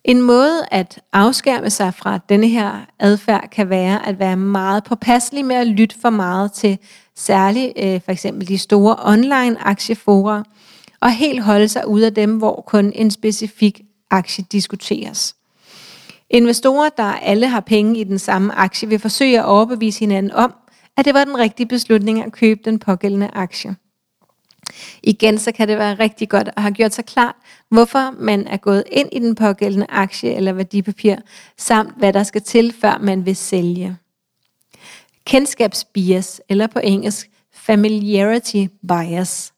En 0.05 0.23
måde 0.23 0.61
at 0.71 1.01
afskærme 1.13 1.71
sig 1.71 1.95
fra 1.95 2.19
denne 2.29 2.49
her 2.49 2.87
adfærd 2.99 3.49
kan 3.51 3.71
være 3.71 4.09
at 4.09 4.19
være 4.19 4.37
meget 4.37 4.85
påpasselig 4.85 5.45
med 5.45 5.57
at 5.57 5.67
lytte 5.67 5.97
for 6.01 6.11
meget 6.11 6.53
til 6.53 6.79
særligt 7.17 7.73
øh, 7.77 8.01
for 8.05 8.13
eksempel 8.13 8.49
de 8.49 8.59
store 8.59 8.97
online 9.05 9.57
aktieforer, 9.61 10.43
og 11.01 11.13
helt 11.13 11.43
holde 11.43 11.69
sig 11.69 11.89
ud 11.89 12.01
af 12.01 12.15
dem, 12.15 12.39
hvor 12.39 12.65
kun 12.67 12.93
en 12.95 13.11
specifik 13.11 13.81
aktie 14.11 14.45
diskuteres. 14.53 15.37
Investorer, 16.31 16.89
der 16.89 17.13
alle 17.13 17.49
har 17.49 17.61
penge 17.61 18.01
i 18.01 18.05
den 18.05 18.19
samme 18.19 18.55
aktie, 18.55 18.89
vil 18.89 18.99
forsøge 18.99 19.39
at 19.39 19.45
overbevise 19.45 20.01
hinanden 20.01 20.33
om, 20.33 20.55
at 20.97 21.05
det 21.05 21.15
var 21.15 21.25
den 21.25 21.39
rigtige 21.39 21.67
beslutning 21.67 22.25
at 22.25 22.33
købe 22.33 22.61
den 22.65 22.79
pågældende 22.79 23.31
aktie. 23.33 23.77
Igen 25.03 25.39
så 25.39 25.53
kan 25.53 25.69
det 25.69 25.79
være 25.79 25.95
rigtig 25.95 26.29
godt 26.29 26.49
at 26.57 26.63
have 26.63 26.75
gjort 26.75 26.95
sig 26.95 27.05
klart, 27.05 27.35
hvorfor 27.69 28.15
man 28.19 28.47
er 28.47 28.57
gået 28.57 28.85
ind 28.93 29.09
i 29.13 29.19
den 29.19 29.35
pågældende 29.35 29.87
aktie 29.89 30.35
eller 30.35 30.53
værdipapir, 30.53 31.17
samt 31.59 31.99
hvad 31.99 32.13
der 32.13 32.23
skal 32.23 32.43
til, 32.43 32.75
før 32.81 32.99
man 32.99 33.27
vil 33.27 33.37
sælge. 33.37 33.97
Kendskabsbias, 35.27 36.41
eller 36.49 36.67
på 36.67 36.79
engelsk 36.79 37.31
familiarity 37.53 38.67
bias. 38.89 39.55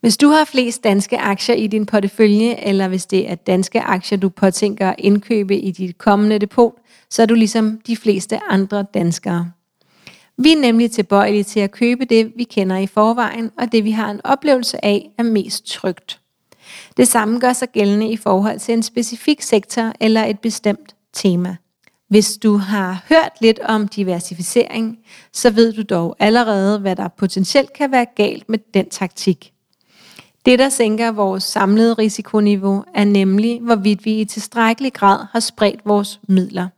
Hvis 0.00 0.16
du 0.16 0.28
har 0.28 0.44
flest 0.44 0.84
danske 0.84 1.18
aktier 1.18 1.56
i 1.56 1.66
din 1.66 1.86
portefølje, 1.86 2.54
eller 2.54 2.88
hvis 2.88 3.06
det 3.06 3.30
er 3.30 3.34
danske 3.34 3.80
aktier, 3.80 4.18
du 4.18 4.28
påtænker 4.28 4.88
at 4.88 4.94
indkøbe 4.98 5.56
i 5.56 5.70
dit 5.70 5.98
kommende 5.98 6.38
depot, 6.38 6.74
så 7.10 7.22
er 7.22 7.26
du 7.26 7.34
ligesom 7.34 7.80
de 7.86 7.96
fleste 7.96 8.40
andre 8.48 8.84
danskere. 8.94 9.52
Vi 10.42 10.52
er 10.52 10.60
nemlig 10.60 10.90
tilbøjelige 10.90 11.44
til 11.44 11.60
at 11.60 11.70
købe 11.70 12.04
det, 12.04 12.32
vi 12.36 12.44
kender 12.44 12.76
i 12.76 12.86
forvejen, 12.86 13.50
og 13.58 13.72
det 13.72 13.84
vi 13.84 13.90
har 13.90 14.10
en 14.10 14.20
oplevelse 14.24 14.84
af 14.84 15.10
er 15.18 15.22
mest 15.22 15.66
trygt. 15.66 16.20
Det 16.96 17.08
samme 17.08 17.40
gør 17.40 17.52
sig 17.52 17.68
gældende 17.68 18.10
i 18.10 18.16
forhold 18.16 18.58
til 18.58 18.74
en 18.74 18.82
specifik 18.82 19.42
sektor 19.42 19.92
eller 20.00 20.24
et 20.24 20.40
bestemt 20.40 20.94
tema. 21.12 21.56
Hvis 22.08 22.36
du 22.36 22.56
har 22.56 23.04
hørt 23.08 23.32
lidt 23.40 23.58
om 23.58 23.88
diversificering, 23.88 24.98
så 25.32 25.50
ved 25.50 25.72
du 25.72 25.82
dog 25.82 26.16
allerede, 26.18 26.78
hvad 26.78 26.96
der 26.96 27.08
potentielt 27.08 27.72
kan 27.72 27.92
være 27.92 28.06
galt 28.16 28.48
med 28.48 28.58
den 28.74 28.88
taktik. 28.88 29.52
Det, 30.46 30.58
der 30.58 30.68
sænker 30.68 31.12
vores 31.12 31.44
samlede 31.44 31.94
risikoniveau, 31.94 32.84
er 32.94 33.04
nemlig, 33.04 33.60
hvorvidt 33.60 34.04
vi 34.04 34.20
i 34.20 34.24
tilstrækkelig 34.24 34.92
grad 34.92 35.26
har 35.32 35.40
spredt 35.40 35.80
vores 35.84 36.20
midler. 36.28 36.68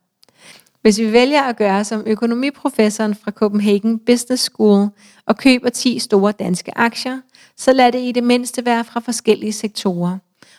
Hvis 0.82 0.98
vi 0.98 1.12
vælger 1.12 1.42
at 1.42 1.56
gøre 1.56 1.84
som 1.84 2.02
økonomiprofessoren 2.06 3.14
fra 3.14 3.30
Copenhagen 3.30 3.98
Business 3.98 4.42
School 4.42 4.88
og 5.26 5.36
køber 5.36 5.68
10 5.68 5.98
store 5.98 6.32
danske 6.32 6.78
aktier, 6.78 7.18
så 7.56 7.72
lad 7.72 7.92
det 7.92 8.00
i 8.00 8.12
det 8.12 8.24
mindste 8.24 8.66
være 8.66 8.84
fra 8.84 9.00
forskellige 9.00 9.52
sektorer. 9.52 10.18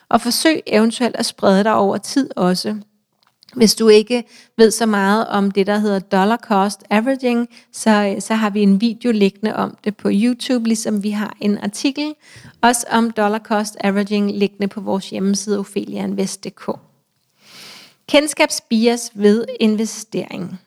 Og 0.09 0.21
forsøg 0.21 0.62
eventuelt 0.65 1.15
at 1.15 1.25
sprede 1.25 1.63
dig 1.63 1.73
over 1.73 1.97
tid 1.97 2.29
også. 2.36 2.75
Hvis 3.55 3.75
du 3.75 3.88
ikke 3.88 4.23
ved 4.57 4.71
så 4.71 4.86
meget 4.86 5.27
om 5.27 5.51
det, 5.51 5.67
der 5.67 5.77
hedder 5.77 5.99
dollar 5.99 6.38
cost 6.38 6.83
averaging, 6.89 7.49
så, 7.71 8.15
så 8.19 8.33
har 8.33 8.49
vi 8.49 8.62
en 8.62 8.81
video 8.81 9.12
liggende 9.12 9.55
om 9.55 9.77
det 9.83 9.97
på 9.97 10.09
YouTube, 10.12 10.67
ligesom 10.67 11.03
vi 11.03 11.09
har 11.09 11.38
en 11.41 11.57
artikel 11.57 12.13
også 12.62 12.86
om 12.91 13.12
dollar 13.12 13.39
cost 13.39 13.77
averaging 13.79 14.31
liggende 14.31 14.67
på 14.67 14.81
vores 14.81 15.09
hjemmeside 15.09 15.59
opheliainvest.dk. 15.59 16.92
Kendskabsbias 18.10 19.12
ved 19.13 19.46
investering. 19.60 20.60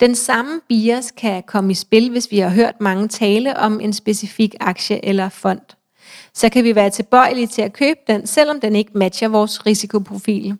Den 0.00 0.14
samme 0.14 0.60
bias 0.68 1.10
kan 1.10 1.42
komme 1.46 1.70
i 1.70 1.74
spil, 1.74 2.10
hvis 2.10 2.30
vi 2.30 2.38
har 2.38 2.48
hørt 2.48 2.80
mange 2.80 3.08
tale 3.08 3.56
om 3.56 3.80
en 3.80 3.92
specifik 3.92 4.54
aktie 4.60 5.04
eller 5.04 5.28
fond. 5.28 5.60
Så 6.34 6.48
kan 6.48 6.64
vi 6.64 6.74
være 6.74 6.90
tilbøjelige 6.90 7.46
til 7.46 7.62
at 7.62 7.72
købe 7.72 8.00
den, 8.06 8.26
selvom 8.26 8.60
den 8.60 8.76
ikke 8.76 8.90
matcher 8.94 9.28
vores 9.28 9.66
risikoprofil. 9.66 10.56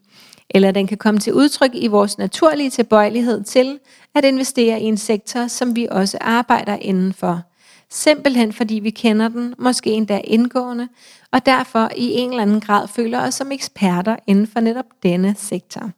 Eller 0.51 0.71
den 0.71 0.87
kan 0.87 0.99
komme 0.99 1.21
til 1.21 1.35
udtryk 1.35 1.71
i 1.75 1.87
vores 1.87 2.19
naturlige 2.19 2.71
tilbøjelighed 2.71 3.45
til 3.45 3.79
at 4.15 4.25
investere 4.25 4.81
i 4.81 4.85
en 4.85 4.97
sektor, 4.97 5.47
som 5.47 5.77
vi 5.77 5.89
også 5.91 6.19
arbejder 6.21 6.77
indenfor. 6.77 7.43
Simpelthen 7.95 8.53
fordi 8.53 8.75
vi 8.75 8.91
kender 8.91 9.29
den, 9.29 9.55
måske 9.59 9.91
endda 9.91 10.21
indgående, 10.25 10.89
og 11.31 11.47
derfor 11.47 11.91
i 11.97 12.13
en 12.13 12.31
eller 12.31 12.43
anden 12.43 12.61
grad 12.61 12.89
føler 12.89 13.21
os 13.21 13.35
som 13.35 13.53
eksperter 13.53 14.17
inden 14.27 14.47
for 14.47 14.61
netop 14.61 14.85
denne 15.03 15.35
sektor. 15.39 15.91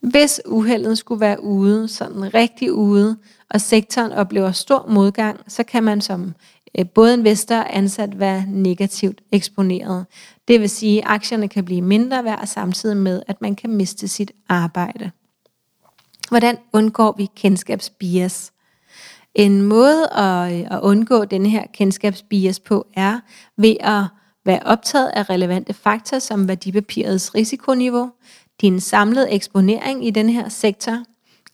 Hvis 0.00 0.40
uheldet 0.46 0.98
skulle 0.98 1.20
være 1.20 1.42
ude, 1.42 1.88
sådan 1.88 2.34
rigtig 2.34 2.72
ude, 2.72 3.16
og 3.50 3.60
sektoren 3.60 4.12
oplever 4.12 4.52
stor 4.52 4.86
modgang, 4.88 5.40
så 5.48 5.62
kan 5.62 5.82
man 5.82 6.00
som 6.00 6.34
eh, 6.74 6.86
både 6.86 7.14
investor 7.14 7.56
og 7.56 7.76
ansat 7.76 8.18
være 8.18 8.44
negativt 8.48 9.20
eksponeret. 9.32 10.06
Det 10.48 10.60
vil 10.60 10.70
sige, 10.70 10.98
at 10.98 11.10
aktierne 11.10 11.48
kan 11.48 11.64
blive 11.64 11.82
mindre 11.82 12.24
værd 12.24 12.46
samtidig 12.46 12.96
med, 12.96 13.22
at 13.26 13.40
man 13.40 13.54
kan 13.54 13.70
miste 13.70 14.08
sit 14.08 14.32
arbejde. 14.48 15.10
Hvordan 16.28 16.56
undgår 16.72 17.14
vi 17.16 17.28
kendskabsbias? 17.36 18.51
En 19.34 19.62
måde 19.62 20.08
at, 20.12 20.52
at 20.52 20.80
undgå 20.82 21.24
denne 21.24 21.48
her 21.48 21.64
kendskabsbias 21.74 22.60
på 22.60 22.86
er 22.94 23.20
ved 23.56 23.76
at 23.80 24.04
være 24.44 24.60
optaget 24.64 25.08
af 25.08 25.30
relevante 25.30 25.72
faktorer 25.72 26.20
som 26.20 26.48
værdipapirets 26.48 27.34
risikoniveau, 27.34 28.10
din 28.60 28.80
samlede 28.80 29.30
eksponering 29.30 30.06
i 30.06 30.10
den 30.10 30.28
her 30.28 30.48
sektor, 30.48 31.04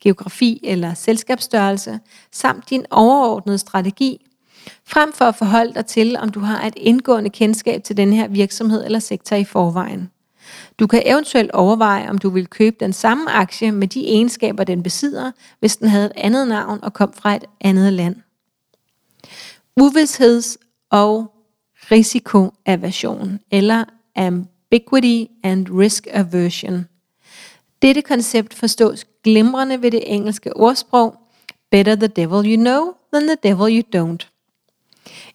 geografi 0.03 0.61
eller 0.65 0.95
selskabsstørrelse, 0.95 2.01
samt 2.33 2.71
din 2.71 2.87
overordnede 2.91 3.59
strategi, 3.59 4.27
frem 4.87 5.13
for 5.13 5.25
at 5.25 5.35
forholde 5.35 5.75
dig 5.75 5.87
til, 5.87 6.17
om 6.17 6.29
du 6.29 6.41
har 6.41 6.67
et 6.67 6.75
indgående 6.77 7.31
kendskab 7.31 7.83
til 7.83 7.97
den 7.97 8.13
her 8.13 8.29
virksomhed 8.29 8.85
eller 8.85 8.99
sektor 8.99 9.37
i 9.37 9.45
forvejen. 9.45 10.11
Du 10.79 10.87
kan 10.87 11.03
eventuelt 11.07 11.51
overveje, 11.51 12.11
om 12.11 12.19
du 12.19 12.31
vil 12.31 12.47
købe 12.47 12.77
den 12.81 12.93
samme 12.93 13.31
aktie 13.31 13.73
med 13.73 13.89
de 13.89 14.09
egenskaber, 14.09 14.65
den 14.65 14.83
besidder, 14.83 15.33
hvis 15.61 15.77
den 15.77 15.89
havde 15.89 16.07
et 16.07 16.13
andet 16.17 16.49
navn 16.49 16.79
og 16.83 16.93
kom 16.93 17.13
fra 17.13 17.37
et 17.37 17.45
andet 17.61 17.93
land. 17.93 18.17
Uvidsheds- 19.81 20.57
og 20.91 21.33
risikoaversion 21.91 23.41
eller 23.51 23.85
ambiguity 24.17 25.31
and 25.45 25.67
risk 25.79 26.07
aversion. 26.11 26.87
Dette 27.83 28.03
koncept 28.03 28.55
forstås 28.55 29.07
glimrende 29.25 29.83
ved 29.83 29.91
det 29.91 30.15
engelske 30.15 30.57
ordsprog 30.57 31.15
Better 31.71 31.95
the 31.95 32.07
devil 32.07 32.53
you 32.53 32.57
know 32.57 32.93
than 33.13 33.27
the 33.27 33.37
devil 33.43 33.77
you 33.77 33.83
don't. 33.97 34.29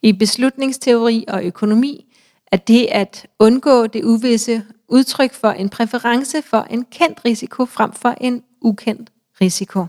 I 0.02 0.12
beslutningsteori 0.14 1.26
og 1.28 1.46
økonomi 1.46 2.14
er 2.52 2.58
det 2.58 2.88
at 2.92 3.28
undgå 3.40 3.88
det 3.88 4.04
uvisse 4.04 4.64
udtryk 4.94 5.34
for 5.34 5.52
en 5.52 5.70
præference 5.70 6.42
for 6.42 6.68
en 6.70 6.86
kendt 6.92 7.20
risiko 7.26 7.66
frem 7.66 7.94
for 7.94 8.16
en 8.22 8.44
ukendt 8.62 9.10
risiko. 9.42 9.86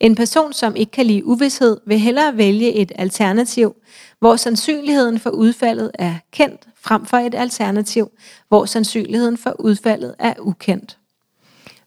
En 0.00 0.14
person, 0.14 0.52
som 0.52 0.76
ikke 0.76 0.92
kan 0.92 1.06
lide 1.06 1.24
uvidshed, 1.24 1.76
vil 1.86 1.98
hellere 1.98 2.36
vælge 2.36 2.72
et 2.72 2.92
alternativ, 2.94 3.74
hvor 4.18 4.36
sandsynligheden 4.36 5.18
for 5.20 5.30
udfaldet 5.30 5.90
er 5.94 6.14
kendt, 6.32 6.68
frem 6.76 7.06
for 7.06 7.16
et 7.16 7.34
alternativ, 7.34 8.10
hvor 8.48 8.64
sandsynligheden 8.64 9.38
for 9.38 9.56
udfaldet 9.58 10.14
er 10.18 10.34
ukendt. 10.38 10.98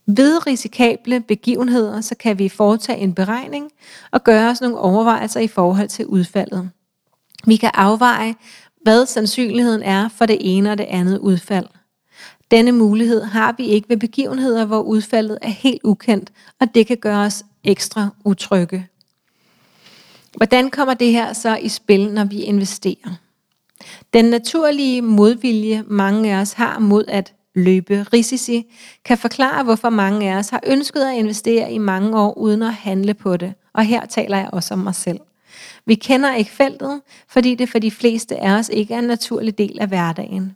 Ved 0.05 0.47
risikable 0.47 1.19
begivenheder, 1.21 2.01
så 2.01 2.15
kan 2.15 2.39
vi 2.39 2.49
foretage 2.49 2.99
en 2.99 3.13
beregning 3.13 3.71
og 4.11 4.23
gøre 4.23 4.49
os 4.49 4.61
nogle 4.61 4.77
overvejelser 4.77 5.39
i 5.39 5.47
forhold 5.47 5.87
til 5.87 6.05
udfaldet. 6.05 6.69
Vi 7.45 7.55
kan 7.55 7.71
afveje, 7.73 8.35
hvad 8.81 9.05
sandsynligheden 9.05 9.83
er 9.83 10.09
for 10.09 10.25
det 10.25 10.37
ene 10.39 10.71
og 10.71 10.77
det 10.77 10.85
andet 10.89 11.17
udfald. 11.17 11.67
Denne 12.51 12.71
mulighed 12.71 13.23
har 13.23 13.55
vi 13.57 13.65
ikke 13.65 13.89
ved 13.89 13.97
begivenheder, 13.97 14.65
hvor 14.65 14.81
udfaldet 14.81 15.37
er 15.41 15.49
helt 15.49 15.81
ukendt, 15.83 16.31
og 16.59 16.75
det 16.75 16.87
kan 16.87 16.97
gøre 16.97 17.25
os 17.25 17.43
ekstra 17.63 18.09
utrygge. 18.25 18.87
Hvordan 20.37 20.69
kommer 20.69 20.93
det 20.93 21.11
her 21.11 21.33
så 21.33 21.55
i 21.55 21.69
spil, 21.69 22.13
når 22.13 22.23
vi 22.23 22.41
investerer? 22.41 23.19
Den 24.13 24.25
naturlige 24.25 25.01
modvilje, 25.01 25.83
mange 25.87 26.33
af 26.35 26.41
os 26.41 26.53
har 26.53 26.79
mod 26.79 27.05
at 27.07 27.33
løbe 27.55 28.05
risici, 28.13 28.65
kan 29.05 29.17
forklare, 29.17 29.63
hvorfor 29.63 29.89
mange 29.89 30.31
af 30.31 30.35
os 30.35 30.49
har 30.49 30.61
ønsket 30.67 31.01
at 31.01 31.17
investere 31.17 31.71
i 31.71 31.77
mange 31.77 32.19
år 32.19 32.37
uden 32.37 32.61
at 32.61 32.73
handle 32.73 33.13
på 33.13 33.37
det. 33.37 33.53
Og 33.73 33.85
her 33.85 34.05
taler 34.05 34.37
jeg 34.37 34.49
også 34.53 34.73
om 34.73 34.79
mig 34.79 34.95
selv. 34.95 35.19
Vi 35.85 35.95
kender 35.95 36.35
ikke 36.35 36.51
feltet, 36.51 37.01
fordi 37.27 37.55
det 37.55 37.69
for 37.69 37.79
de 37.79 37.91
fleste 37.91 38.43
af 38.43 38.51
os 38.51 38.69
ikke 38.69 38.93
er 38.93 38.99
en 38.99 39.03
naturlig 39.03 39.57
del 39.57 39.77
af 39.79 39.87
hverdagen. 39.87 40.55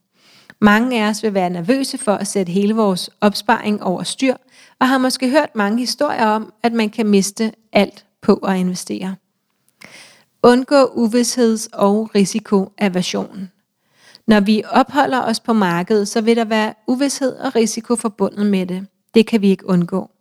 Mange 0.64 1.04
af 1.04 1.10
os 1.10 1.24
vil 1.24 1.34
være 1.34 1.50
nervøse 1.50 1.98
for 1.98 2.12
at 2.12 2.28
sætte 2.28 2.52
hele 2.52 2.74
vores 2.74 3.10
opsparing 3.22 3.84
over 3.84 4.04
styr, 4.04 4.36
og 4.80 4.90
har 4.90 4.98
måske 4.98 5.30
hørt 5.30 5.56
mange 5.56 5.80
historier 5.80 6.26
om, 6.26 6.54
at 6.64 6.74
man 6.74 6.90
kan 6.90 7.08
miste 7.08 7.52
alt 7.74 8.06
på 8.22 8.34
at 8.34 8.58
investere. 8.58 9.16
Undgå 10.44 10.86
uvidsheds- 10.86 11.68
og 11.74 12.16
risikoaversion. 12.16 13.52
Når 14.28 14.40
vi 14.40 14.64
opholder 14.70 15.22
os 15.22 15.40
på 15.40 15.54
markedet, 15.54 16.08
så 16.08 16.22
vil 16.22 16.36
der 16.36 16.46
være 16.46 16.74
uvidshed 16.88 17.36
og 17.36 17.56
risiko 17.56 17.96
forbundet 17.96 18.46
med 18.46 18.66
det. 18.66 18.88
Det 19.14 19.28
kan 19.28 19.42
vi 19.42 19.50
ikke 19.50 19.70
undgå. 19.70 20.12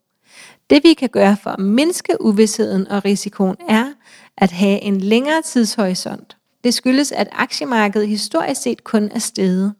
Det 0.70 0.84
vi 0.84 0.94
kan 0.94 1.08
gøre 1.08 1.36
for 1.42 1.50
at 1.50 1.58
mindske 1.58 2.16
uvidsheden 2.20 2.88
og 2.88 3.04
risikoen 3.04 3.56
er 3.68 3.92
at 4.36 4.50
have 4.50 4.80
en 4.80 5.00
længere 5.00 5.42
tidshorisont. 5.42 6.36
Det 6.64 6.74
skyldes, 6.74 7.12
at 7.12 7.28
aktiemarkedet 7.32 8.08
historisk 8.08 8.62
set 8.62 8.84
kun 8.84 9.10
er 9.14 9.18
steget. 9.18 9.74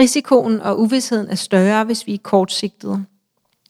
Risikoen 0.00 0.60
og 0.60 0.80
uvidsheden 0.80 1.28
er 1.30 1.34
større, 1.34 1.84
hvis 1.84 2.06
vi 2.06 2.14
er 2.14 2.18
kortsigtede. 2.22 3.04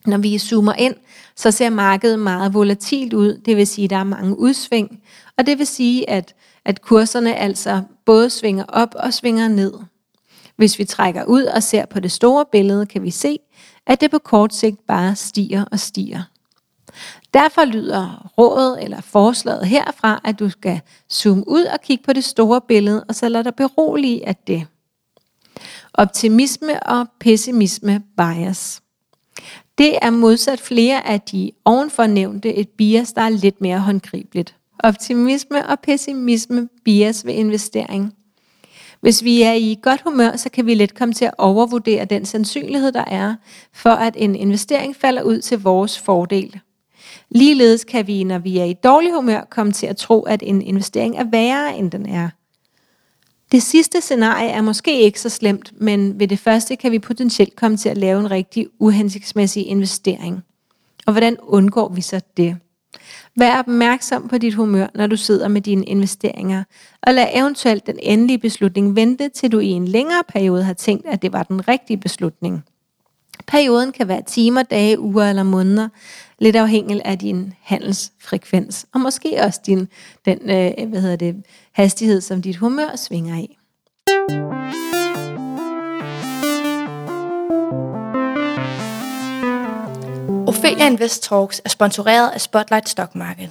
Når 0.07 0.19
vi 0.19 0.39
zoomer 0.39 0.73
ind, 0.73 0.95
så 1.37 1.51
ser 1.51 1.71
markedet 1.71 2.19
meget 2.19 2.55
volatilt 2.55 3.13
ud, 3.13 3.41
det 3.45 3.57
vil 3.57 3.67
sige, 3.67 3.85
at 3.85 3.91
der 3.91 3.97
er 3.97 4.05
mange 4.05 4.39
udsving, 4.39 5.03
og 5.39 5.47
det 5.47 5.59
vil 5.59 5.67
sige, 5.67 6.11
at, 6.11 6.35
at 6.65 6.83
kurserne 6.83 7.35
altså 7.35 7.83
både 8.07 8.31
svinger 8.31 8.65
op 8.69 8.95
og 8.95 9.15
svinger 9.15 9.49
ned. 9.49 9.73
Hvis 10.57 10.79
vi 10.79 10.85
trækker 10.85 11.25
ud 11.25 11.43
og 11.43 11.63
ser 11.63 11.87
på 11.87 12.01
det 12.01 12.13
store 12.13 12.45
billede, 12.53 12.87
kan 12.87 13.03
vi 13.03 13.11
se, 13.11 13.39
at 13.87 14.01
det 14.01 14.11
på 14.11 14.19
kort 14.19 14.55
sigt 14.55 14.87
bare 14.87 15.17
stiger 15.17 15.65
og 15.73 15.81
stiger. 15.81 16.23
Derfor 17.35 17.65
lyder 17.65 18.31
rådet 18.39 18.85
eller 18.85 19.01
forslaget 19.01 19.67
herfra, 19.67 20.21
at 20.25 20.39
du 20.39 20.51
skal 20.51 20.81
zoome 21.13 21.49
ud 21.49 21.65
og 21.65 21.81
kigge 21.81 22.05
på 22.05 22.13
det 22.13 22.25
store 22.25 22.61
billede, 22.61 23.05
og 23.09 23.15
så 23.15 23.29
lade 23.29 23.45
dig 23.45 23.55
berolige 23.55 24.29
af 24.29 24.37
det. 24.37 24.67
Optimisme 25.95 26.83
og 26.83 27.07
pessimisme 27.21 28.03
bias. 28.17 28.83
Det 29.79 29.99
er 30.03 30.11
modsat 30.11 30.61
flere 30.61 31.09
af 31.09 31.21
de 31.21 31.53
ovenfor 31.65 32.07
nævnte 32.07 32.55
et 32.55 32.69
bias, 32.69 33.13
der 33.13 33.23
er 33.23 33.29
lidt 33.29 33.61
mere 33.61 33.79
håndgribeligt. 33.79 34.57
Optimisme 34.79 35.69
og 35.69 35.81
pessimisme 35.81 36.69
bias 36.85 37.27
ved 37.27 37.35
investering. 37.35 38.15
Hvis 39.01 39.25
vi 39.25 39.43
er 39.43 39.53
i 39.53 39.79
godt 39.83 40.01
humør, 40.01 40.37
så 40.37 40.51
kan 40.51 40.67
vi 40.67 40.75
let 40.75 40.95
komme 40.95 41.15
til 41.15 41.25
at 41.25 41.35
overvurdere 41.39 42.05
den 42.05 42.25
sandsynlighed, 42.25 42.93
der 42.93 43.05
er 43.07 43.35
for, 43.73 43.91
at 43.91 44.15
en 44.19 44.35
investering 44.35 44.97
falder 44.97 45.23
ud 45.23 45.41
til 45.41 45.63
vores 45.63 45.99
fordel. 45.99 46.61
Ligeledes 47.31 47.85
kan 47.85 48.07
vi, 48.07 48.25
når 48.25 48.39
vi 48.39 48.59
er 48.59 48.65
i 48.65 48.73
dårlig 48.73 49.13
humør, 49.13 49.47
komme 49.51 49.73
til 49.73 49.87
at 49.87 49.97
tro, 49.97 50.21
at 50.23 50.43
en 50.47 50.63
investering 50.63 51.17
er 51.17 51.25
værre, 51.25 51.79
end 51.79 51.91
den 51.91 52.07
er. 52.07 52.29
Det 53.53 53.63
sidste 53.63 54.01
scenarie 54.01 54.49
er 54.49 54.63
måske 54.63 55.01
ikke 55.01 55.21
så 55.21 55.29
slemt, 55.29 55.73
men 55.81 56.21
ved 56.21 56.29
det 56.29 56.39
første 56.39 56.77
kan 56.77 56.93
vi 56.93 56.99
potentielt 56.99 57.57
komme 57.57 57.77
til 57.77 57.89
at 57.89 57.99
lave 57.99 58.21
en 58.21 58.31
rigtig 58.31 58.67
uhensigtsmæssig 58.79 59.67
investering. 59.67 60.43
Og 61.07 61.13
hvordan 61.13 61.37
undgår 61.43 61.89
vi 61.89 62.01
så 62.01 62.21
det? 62.37 62.57
Vær 63.37 63.59
opmærksom 63.59 64.29
på 64.29 64.39
dit 64.39 64.55
humør, 64.55 64.87
når 64.95 65.07
du 65.07 65.17
sidder 65.17 65.49
med 65.49 65.61
dine 65.61 65.85
investeringer, 65.85 66.65
og 67.03 67.15
lad 67.15 67.27
eventuelt 67.35 67.87
den 67.87 67.99
endelige 68.03 68.39
beslutning 68.39 68.97
vente, 68.97 69.29
til 69.29 69.53
du 69.53 69.59
i 69.59 69.67
en 69.67 69.89
længere 69.89 70.23
periode 70.29 70.65
har 70.65 70.73
tænkt, 70.73 71.07
at 71.07 71.23
det 71.23 71.33
var 71.33 71.43
den 71.43 71.69
rigtige 71.69 71.97
beslutning. 71.97 72.65
Perioden 73.47 73.93
kan 73.93 74.09
være 74.09 74.23
timer, 74.27 74.63
dage, 74.63 75.01
uger 75.01 75.25
eller 75.25 75.43
måneder, 75.43 75.89
lidt 76.41 76.57
afhængig 76.57 77.03
af 77.05 77.19
din 77.19 77.55
handelsfrekvens, 77.63 78.87
og 78.95 79.01
måske 79.01 79.41
også 79.43 79.61
din, 79.67 79.89
den 80.25 80.39
øh, 80.51 80.89
hvad 80.89 81.01
hedder 81.01 81.17
det, 81.17 81.45
hastighed, 81.73 82.21
som 82.21 82.43
dit 82.43 82.57
humør 82.57 82.97
svinger 82.97 83.37
i. 83.37 83.57
Ophelia 90.49 90.87
Invest 90.87 91.23
Talks 91.23 91.63
er 91.65 91.69
sponsoreret 91.69 92.31
af 92.31 92.41
Spotlight 92.41 92.89
Stock 92.89 93.15
Market. 93.15 93.51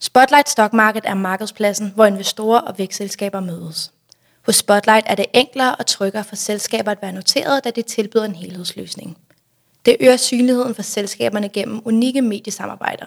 Spotlight 0.00 0.48
Stock 0.48 0.72
Market 0.72 1.02
er 1.06 1.14
markedspladsen, 1.14 1.92
hvor 1.94 2.06
investorer 2.06 2.60
og 2.60 2.78
vækstselskaber 2.78 3.40
mødes. 3.40 3.92
Hos 4.46 4.56
Spotlight 4.56 5.06
er 5.08 5.14
det 5.14 5.26
enklere 5.34 5.76
og 5.76 5.86
tryggere 5.86 6.24
for 6.24 6.36
selskaber 6.36 6.90
at 6.90 7.02
være 7.02 7.12
noteret, 7.12 7.64
da 7.64 7.70
det 7.70 7.86
tilbyder 7.86 8.24
en 8.24 8.34
helhedsløsning. 8.34 9.16
Det 9.86 9.96
øger 10.00 10.16
synligheden 10.16 10.74
for 10.74 10.82
selskaberne 10.82 11.48
gennem 11.48 11.80
unikke 11.84 12.22
mediesamarbejder. 12.22 13.06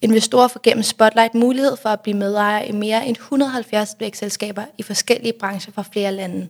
Investorer 0.00 0.48
får 0.48 0.60
gennem 0.62 0.82
Spotlight 0.82 1.34
mulighed 1.34 1.76
for 1.82 1.88
at 1.88 2.00
blive 2.00 2.16
medejer 2.16 2.62
i 2.62 2.72
mere 2.72 3.06
end 3.06 3.16
170 3.16 3.96
vækstselskaber 4.00 4.62
i 4.78 4.82
forskellige 4.82 5.32
brancher 5.40 5.72
fra 5.72 5.84
flere 5.92 6.12
lande. 6.12 6.48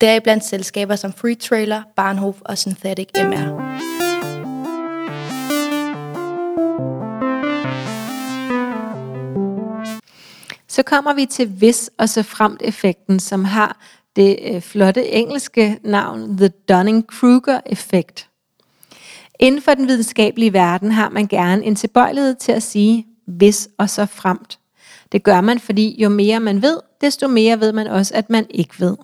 Deriblandt 0.00 0.44
selskaber 0.44 0.96
som 0.96 1.12
Free 1.12 1.34
Trailer, 1.34 1.82
Barnhof 1.96 2.36
og 2.40 2.58
Synthetic 2.58 3.08
MR. 3.16 3.74
Så 10.68 10.82
kommer 10.82 11.14
vi 11.14 11.26
til 11.26 11.48
hvis 11.48 11.90
og 11.98 12.08
så 12.08 12.22
fremt 12.22 12.62
effekten, 12.64 13.20
som 13.20 13.44
har 13.44 13.76
det 14.16 14.38
øh, 14.42 14.60
flotte 14.60 15.08
engelske 15.08 15.78
navn 15.82 16.36
The 16.38 16.50
Dunning-Kruger-effekt. 16.72 18.33
Inden 19.40 19.62
for 19.62 19.74
den 19.74 19.88
videnskabelige 19.88 20.52
verden 20.52 20.92
har 20.92 21.08
man 21.08 21.26
gerne 21.26 21.64
en 21.64 21.74
tilbøjelighed 21.74 22.34
til 22.34 22.52
at 22.52 22.62
sige 22.62 23.06
hvis 23.26 23.68
og 23.78 23.90
så 23.90 24.06
fremt. 24.06 24.58
Det 25.12 25.22
gør 25.22 25.40
man, 25.40 25.58
fordi 25.58 26.02
jo 26.02 26.08
mere 26.08 26.40
man 26.40 26.62
ved, 26.62 26.76
desto 27.00 27.28
mere 27.28 27.60
ved 27.60 27.72
man 27.72 27.86
også, 27.86 28.14
at 28.14 28.30
man 28.30 28.46
ikke 28.50 28.74
ved. 28.78 28.96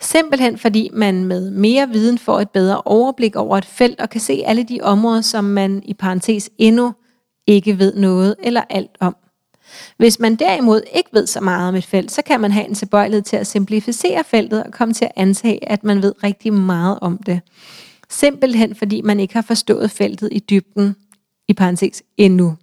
Simpelthen 0.00 0.58
fordi 0.58 0.90
man 0.92 1.24
med 1.24 1.50
mere 1.50 1.88
viden 1.88 2.18
får 2.18 2.40
et 2.40 2.50
bedre 2.50 2.82
overblik 2.84 3.36
over 3.36 3.58
et 3.58 3.64
felt 3.64 4.00
og 4.00 4.10
kan 4.10 4.20
se 4.20 4.42
alle 4.46 4.62
de 4.62 4.78
områder, 4.82 5.20
som 5.20 5.44
man 5.44 5.82
i 5.84 5.94
parentes 5.94 6.50
endnu 6.58 6.94
ikke 7.46 7.78
ved 7.78 7.94
noget 7.94 8.34
eller 8.42 8.62
alt 8.70 8.96
om. 9.00 9.16
Hvis 9.96 10.20
man 10.20 10.36
derimod 10.36 10.82
ikke 10.94 11.10
ved 11.12 11.26
så 11.26 11.40
meget 11.40 11.68
om 11.68 11.74
et 11.74 11.84
felt, 11.86 12.10
så 12.10 12.22
kan 12.22 12.40
man 12.40 12.52
have 12.52 12.68
en 12.68 12.74
tilbøjelighed 12.74 13.22
til 13.22 13.36
at 13.36 13.46
simplificere 13.46 14.24
feltet 14.24 14.64
og 14.64 14.72
komme 14.72 14.94
til 14.94 15.04
at 15.04 15.12
antage, 15.16 15.70
at 15.70 15.84
man 15.84 16.02
ved 16.02 16.14
rigtig 16.24 16.52
meget 16.52 16.98
om 17.00 17.18
det. 17.18 17.40
Simpelthen 18.10 18.74
fordi 18.74 19.00
man 19.00 19.20
ikke 19.20 19.34
har 19.34 19.42
forstået 19.42 19.90
feltet 19.90 20.28
i 20.32 20.38
dybden, 20.38 20.96
i 21.48 21.52
parentes 21.52 22.02
endnu. 22.16 22.56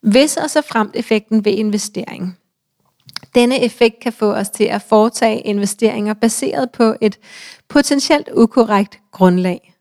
Hvis 0.00 0.36
og 0.36 0.50
så 0.50 0.62
fremt 0.62 0.96
effekten 0.96 1.44
ved 1.44 1.52
investering. 1.52 2.38
Denne 3.34 3.62
effekt 3.64 4.00
kan 4.00 4.12
få 4.12 4.32
os 4.32 4.50
til 4.50 4.64
at 4.64 4.82
foretage 4.82 5.40
investeringer 5.40 6.14
baseret 6.14 6.70
på 6.70 6.94
et 7.00 7.18
potentielt 7.68 8.28
ukorrekt 8.36 9.00
grundlag. 9.12 9.74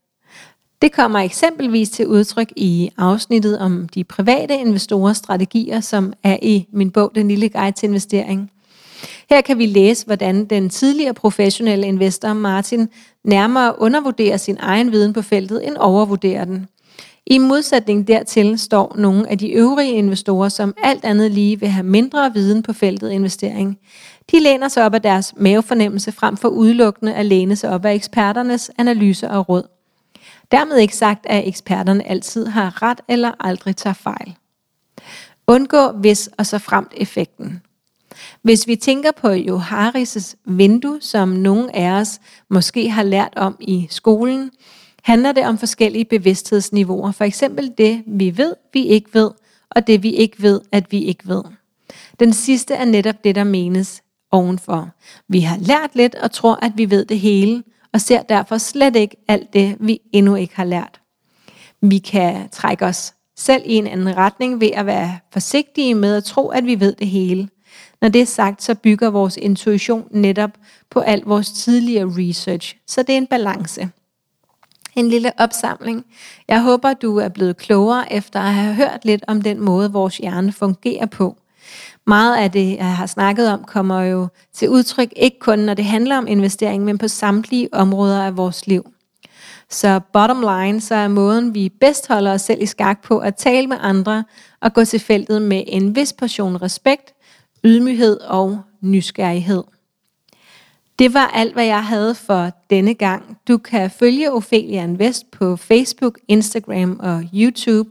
Det 0.81 0.91
kommer 0.91 1.19
eksempelvis 1.19 1.89
til 1.89 2.07
udtryk 2.07 2.53
i 2.55 2.89
afsnittet 2.97 3.59
om 3.59 3.89
de 3.89 4.03
private 4.03 4.55
investorers 4.55 5.17
strategier, 5.17 5.79
som 5.79 6.13
er 6.23 6.37
i 6.41 6.67
min 6.71 6.91
bog 6.91 7.11
Den 7.15 7.27
lille 7.27 7.49
guide 7.49 7.71
til 7.71 7.87
investering. 7.87 8.51
Her 9.29 9.41
kan 9.41 9.57
vi 9.57 9.65
læse, 9.65 10.05
hvordan 10.05 10.45
den 10.45 10.69
tidligere 10.69 11.13
professionelle 11.13 11.87
investor 11.87 12.33
Martin 12.33 12.89
nærmere 13.23 13.81
undervurderer 13.81 14.37
sin 14.37 14.57
egen 14.59 14.91
viden 14.91 15.13
på 15.13 15.21
feltet 15.21 15.67
end 15.67 15.77
overvurderer 15.77 16.45
den. 16.45 16.67
I 17.25 17.37
modsætning 17.37 18.07
dertil 18.07 18.59
står 18.59 18.95
nogle 18.97 19.29
af 19.29 19.37
de 19.37 19.49
øvrige 19.49 19.91
investorer, 19.91 20.49
som 20.49 20.73
alt 20.83 21.05
andet 21.05 21.31
lige 21.31 21.59
vil 21.59 21.69
have 21.69 21.83
mindre 21.83 22.33
viden 22.33 22.63
på 22.63 22.73
feltet 22.73 23.11
investering. 23.11 23.79
De 24.31 24.39
læner 24.39 24.67
sig 24.67 24.85
op 24.85 24.93
af 24.93 25.01
deres 25.01 25.33
mavefornemmelse 25.37 26.11
frem 26.11 26.37
for 26.37 26.47
udelukkende 26.47 27.13
at 27.13 27.25
læne 27.25 27.55
sig 27.55 27.69
op 27.69 27.85
af 27.85 27.93
eksperternes 27.93 28.71
analyser 28.77 29.29
og 29.29 29.49
råd. 29.49 29.67
Dermed 30.51 30.77
ikke 30.77 30.95
sagt, 30.95 31.25
at 31.25 31.47
eksperterne 31.47 32.09
altid 32.09 32.45
har 32.45 32.81
ret 32.81 33.01
eller 33.07 33.31
aldrig 33.39 33.75
tager 33.75 33.93
fejl. 33.93 34.35
Undgå 35.47 35.91
hvis 35.91 36.29
og 36.37 36.45
så 36.45 36.57
fremt 36.59 36.93
effekten. 36.97 37.61
Hvis 38.41 38.67
vi 38.67 38.75
tænker 38.75 39.11
på 39.11 39.27
Joharis' 39.27 40.35
vindue, 40.45 41.01
som 41.01 41.29
nogle 41.29 41.75
af 41.75 41.91
os 41.91 42.19
måske 42.49 42.89
har 42.89 43.03
lært 43.03 43.33
om 43.35 43.57
i 43.59 43.87
skolen, 43.89 44.51
handler 45.03 45.31
det 45.31 45.45
om 45.45 45.57
forskellige 45.57 46.05
bevidsthedsniveauer. 46.05 47.11
For 47.11 47.23
eksempel 47.23 47.73
det, 47.77 48.03
vi 48.07 48.37
ved, 48.37 48.53
vi 48.73 48.85
ikke 48.85 49.09
ved, 49.13 49.31
og 49.69 49.87
det, 49.87 50.03
vi 50.03 50.11
ikke 50.11 50.41
ved, 50.43 50.61
at 50.71 50.91
vi 50.91 51.03
ikke 51.03 51.27
ved. 51.27 51.43
Den 52.19 52.33
sidste 52.33 52.73
er 52.73 52.85
netop 52.85 53.23
det, 53.23 53.35
der 53.35 53.43
menes 53.43 54.01
ovenfor. 54.31 54.89
Vi 55.27 55.39
har 55.39 55.57
lært 55.57 55.89
lidt 55.93 56.15
og 56.15 56.31
tror, 56.31 56.59
at 56.61 56.71
vi 56.75 56.89
ved 56.89 57.05
det 57.05 57.19
hele, 57.19 57.63
og 57.93 58.01
ser 58.01 58.21
derfor 58.21 58.57
slet 58.57 58.95
ikke 58.95 59.17
alt 59.27 59.53
det, 59.53 59.75
vi 59.79 59.99
endnu 60.13 60.35
ikke 60.35 60.55
har 60.55 60.63
lært. 60.63 61.01
Vi 61.81 61.97
kan 61.97 62.49
trække 62.49 62.85
os 62.85 63.13
selv 63.37 63.63
i 63.65 63.73
en 63.73 63.87
anden 63.87 64.17
retning 64.17 64.61
ved 64.61 64.71
at 64.73 64.85
være 64.85 65.19
forsigtige 65.33 65.95
med 65.95 66.15
at 66.15 66.23
tro, 66.23 66.47
at 66.47 66.65
vi 66.65 66.79
ved 66.79 66.95
det 66.95 67.07
hele. 67.07 67.49
Når 68.01 68.09
det 68.09 68.21
er 68.21 68.25
sagt, 68.25 68.63
så 68.63 68.75
bygger 68.75 69.09
vores 69.09 69.37
intuition 69.37 70.07
netop 70.11 70.51
på 70.89 70.99
al 70.99 71.23
vores 71.25 71.51
tidligere 71.51 72.13
research, 72.17 72.75
så 72.87 73.03
det 73.03 73.13
er 73.13 73.17
en 73.17 73.27
balance. 73.27 73.89
En 74.95 75.09
lille 75.09 75.31
opsamling. 75.37 76.05
Jeg 76.47 76.61
håber, 76.61 76.93
du 76.93 77.17
er 77.17 77.29
blevet 77.29 77.57
klogere 77.57 78.13
efter 78.13 78.39
at 78.39 78.53
have 78.53 78.73
hørt 78.73 78.99
lidt 79.03 79.23
om 79.27 79.41
den 79.41 79.59
måde, 79.59 79.91
vores 79.91 80.17
hjerne 80.17 80.51
fungerer 80.51 81.05
på. 81.05 81.37
Meget 82.07 82.37
af 82.37 82.51
det, 82.51 82.75
jeg 82.77 82.95
har 82.95 83.05
snakket 83.05 83.49
om, 83.49 83.63
kommer 83.63 84.01
jo 84.01 84.27
til 84.53 84.69
udtryk 84.69 85.13
ikke 85.15 85.39
kun, 85.39 85.59
når 85.59 85.73
det 85.73 85.85
handler 85.85 86.17
om 86.17 86.27
investering, 86.27 86.83
men 86.83 86.97
på 86.97 87.07
samtlige 87.07 87.69
områder 87.73 88.23
af 88.25 88.37
vores 88.37 88.67
liv. 88.67 88.91
Så 89.69 89.99
bottom 90.13 90.41
line, 90.41 90.81
så 90.81 90.95
er 90.95 91.07
måden, 91.07 91.53
vi 91.53 91.69
bedst 91.69 92.07
holder 92.07 92.33
os 92.33 92.41
selv 92.41 92.61
i 92.61 92.65
skak 92.65 93.03
på, 93.03 93.17
at 93.19 93.35
tale 93.35 93.67
med 93.67 93.77
andre 93.79 94.23
og 94.61 94.73
gå 94.73 94.85
til 94.85 94.99
feltet 94.99 95.41
med 95.41 95.63
en 95.67 95.95
vis 95.95 96.13
portion 96.13 96.61
respekt, 96.61 97.13
ydmyghed 97.63 98.19
og 98.19 98.61
nysgerrighed. 98.81 99.63
Det 100.99 101.13
var 101.13 101.27
alt, 101.27 101.53
hvad 101.53 101.65
jeg 101.65 101.85
havde 101.85 102.15
for 102.15 102.51
denne 102.69 102.93
gang. 102.93 103.37
Du 103.47 103.57
kan 103.57 103.91
følge 103.91 104.31
Ophelia 104.31 104.83
Invest 104.83 105.31
på 105.31 105.55
Facebook, 105.55 106.19
Instagram 106.27 106.99
og 106.99 107.23
YouTube. 107.33 107.89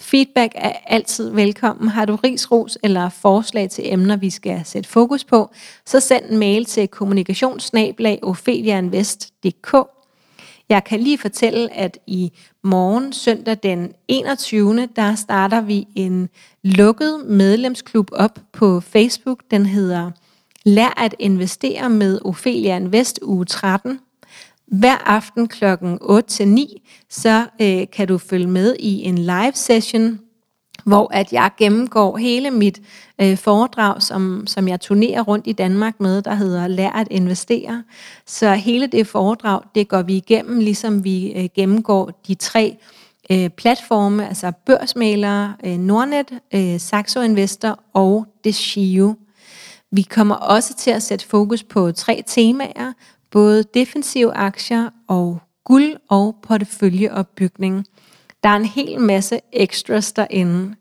Feedback 0.00 0.52
er 0.54 0.72
altid 0.86 1.30
velkommen. 1.30 1.88
Har 1.88 2.04
du 2.04 2.16
rigsros 2.16 2.78
eller 2.82 3.08
forslag 3.08 3.70
til 3.70 3.92
emner, 3.92 4.16
vi 4.16 4.30
skal 4.30 4.62
sætte 4.64 4.88
fokus 4.88 5.24
på, 5.24 5.50
så 5.86 6.00
send 6.00 6.24
en 6.30 6.38
mail 6.38 6.64
til 6.64 6.88
kommunikationsnablag 6.88 8.18
jeg 10.68 10.84
kan 10.84 11.00
lige 11.00 11.18
fortælle, 11.18 11.72
at 11.72 11.98
i 12.06 12.32
morgen, 12.62 13.12
søndag 13.12 13.56
den 13.62 13.92
21. 14.08 14.88
der 14.96 15.14
starter 15.14 15.60
vi 15.60 15.86
en 15.96 16.28
lukket 16.62 17.24
medlemsklub 17.26 18.08
op 18.12 18.38
på 18.52 18.80
Facebook. 18.80 19.42
Den 19.50 19.66
hedder 19.66 20.10
Lær 20.64 21.00
at 21.00 21.14
investere 21.18 21.90
med 21.90 22.18
Ophelia 22.24 22.76
Invest 22.76 23.18
uge 23.22 23.44
13. 23.44 24.00
Hver 24.66 25.08
aften 25.08 25.48
kl. 25.48 25.64
8-9, 25.64 27.06
så 27.10 27.46
øh, 27.62 27.86
kan 27.92 28.08
du 28.08 28.18
følge 28.18 28.46
med 28.46 28.76
i 28.78 29.02
en 29.02 29.18
live 29.18 29.52
session, 29.54 30.20
hvor 30.84 31.08
at 31.12 31.32
jeg 31.32 31.50
gennemgår 31.58 32.16
hele 32.16 32.50
mit 32.50 32.80
øh, 33.20 33.36
foredrag, 33.36 34.02
som, 34.02 34.46
som 34.46 34.68
jeg 34.68 34.80
turnerer 34.80 35.22
rundt 35.22 35.46
i 35.46 35.52
Danmark 35.52 36.00
med, 36.00 36.22
der 36.22 36.34
hedder 36.34 36.66
Lær 36.68 36.90
at 36.90 37.08
investere. 37.10 37.82
Så 38.26 38.54
hele 38.54 38.86
det 38.86 39.06
foredrag, 39.06 39.60
det 39.74 39.88
går 39.88 40.02
vi 40.02 40.16
igennem, 40.16 40.58
ligesom 40.58 41.04
vi 41.04 41.32
øh, 41.32 41.48
gennemgår 41.54 42.20
de 42.28 42.34
tre 42.34 42.76
øh, 43.30 43.50
platforme, 43.50 44.28
altså 44.28 44.52
børsmalere, 44.66 45.54
øh, 45.64 45.78
Nordnet, 45.78 46.32
øh, 46.54 46.80
Saxo 46.80 47.20
Investor 47.20 47.78
og 47.92 48.26
Deschio. 48.44 49.14
Vi 49.90 50.02
kommer 50.02 50.34
også 50.34 50.74
til 50.74 50.90
at 50.90 51.02
sætte 51.02 51.26
fokus 51.26 51.62
på 51.62 51.92
tre 51.92 52.22
temaer, 52.26 52.92
både 53.30 53.64
defensive 53.74 54.32
aktier 54.32 54.90
og 55.08 55.38
guld 55.64 55.96
og 56.08 56.36
porteføljeopbygning. 56.42 57.86
Der 58.42 58.48
er 58.48 58.56
en 58.56 58.64
hel 58.64 59.00
masse 59.00 59.40
extras 59.52 60.12
derinde. 60.12 60.74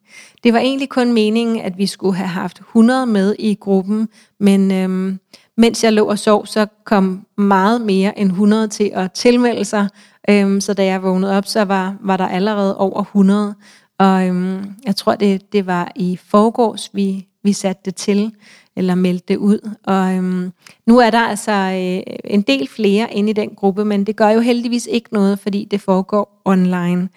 Det 0.44 0.54
var 0.54 0.60
egentlig 0.60 0.90
kun 0.90 1.14
meningen, 1.14 1.62
at 1.62 1.78
vi 1.78 1.86
skulle 1.86 2.16
have 2.16 2.28
haft 2.28 2.60
100 2.60 3.06
med 3.06 3.36
i 3.40 3.58
gruppen, 3.60 4.10
men 4.40 4.72
øhm, 4.72 5.20
mens 5.58 5.84
jeg 5.84 5.94
lå 5.94 6.06
og 6.06 6.20
sov, 6.20 6.46
så 6.46 6.68
kom 6.86 7.26
meget 7.38 7.82
mere 7.82 8.20
end 8.20 8.30
100 8.30 8.68
til 8.68 8.92
at 8.94 9.12
tilmelde 9.12 9.66
sig. 9.66 9.88
Øhm, 10.30 10.62
så 10.62 10.74
da 10.74 10.86
jeg 10.86 11.04
vågnede 11.04 11.38
op, 11.38 11.46
så 11.46 11.62
var, 11.62 11.96
var 12.02 12.18
der 12.18 12.28
allerede 12.28 12.78
over 12.78 13.02
100. 13.02 13.56
Og 14.00 14.28
øhm, 14.28 14.74
jeg 14.86 14.96
tror, 14.96 15.16
det, 15.16 15.54
det 15.54 15.66
var 15.66 15.92
i 15.96 16.20
forgårs, 16.30 16.90
vi, 16.94 17.28
vi 17.44 17.54
satte 17.54 17.82
det 17.86 17.96
til 17.96 18.32
eller 18.76 18.96
meldte 18.96 19.26
det 19.28 19.38
ud. 19.38 19.70
Og 19.84 20.16
øhm, 20.16 20.52
nu 20.88 21.00
er 21.00 21.10
der 21.10 21.20
altså 21.20 21.52
øh, 21.52 22.16
en 22.26 22.42
del 22.42 22.68
flere 22.68 23.14
inde 23.14 23.30
i 23.30 23.34
den 23.34 23.50
gruppe, 23.56 23.86
men 23.86 24.04
det 24.04 24.16
gør 24.16 24.30
jo 24.30 24.40
heldigvis 24.40 24.88
ikke 24.92 25.14
noget, 25.14 25.40
fordi 25.40 25.68
det 25.72 25.82
foregår 25.82 26.42
online. 26.46 27.10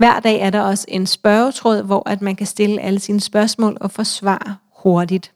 Hver 0.00 0.20
dag 0.20 0.40
er 0.40 0.50
der 0.50 0.60
også 0.60 0.84
en 0.88 1.06
spørgetråd, 1.06 1.82
hvor 1.82 2.08
at 2.08 2.22
man 2.22 2.36
kan 2.36 2.46
stille 2.46 2.80
alle 2.80 3.00
sine 3.00 3.20
spørgsmål 3.20 3.76
og 3.80 3.90
få 3.90 4.04
svar 4.04 4.56
hurtigt. 4.82 5.32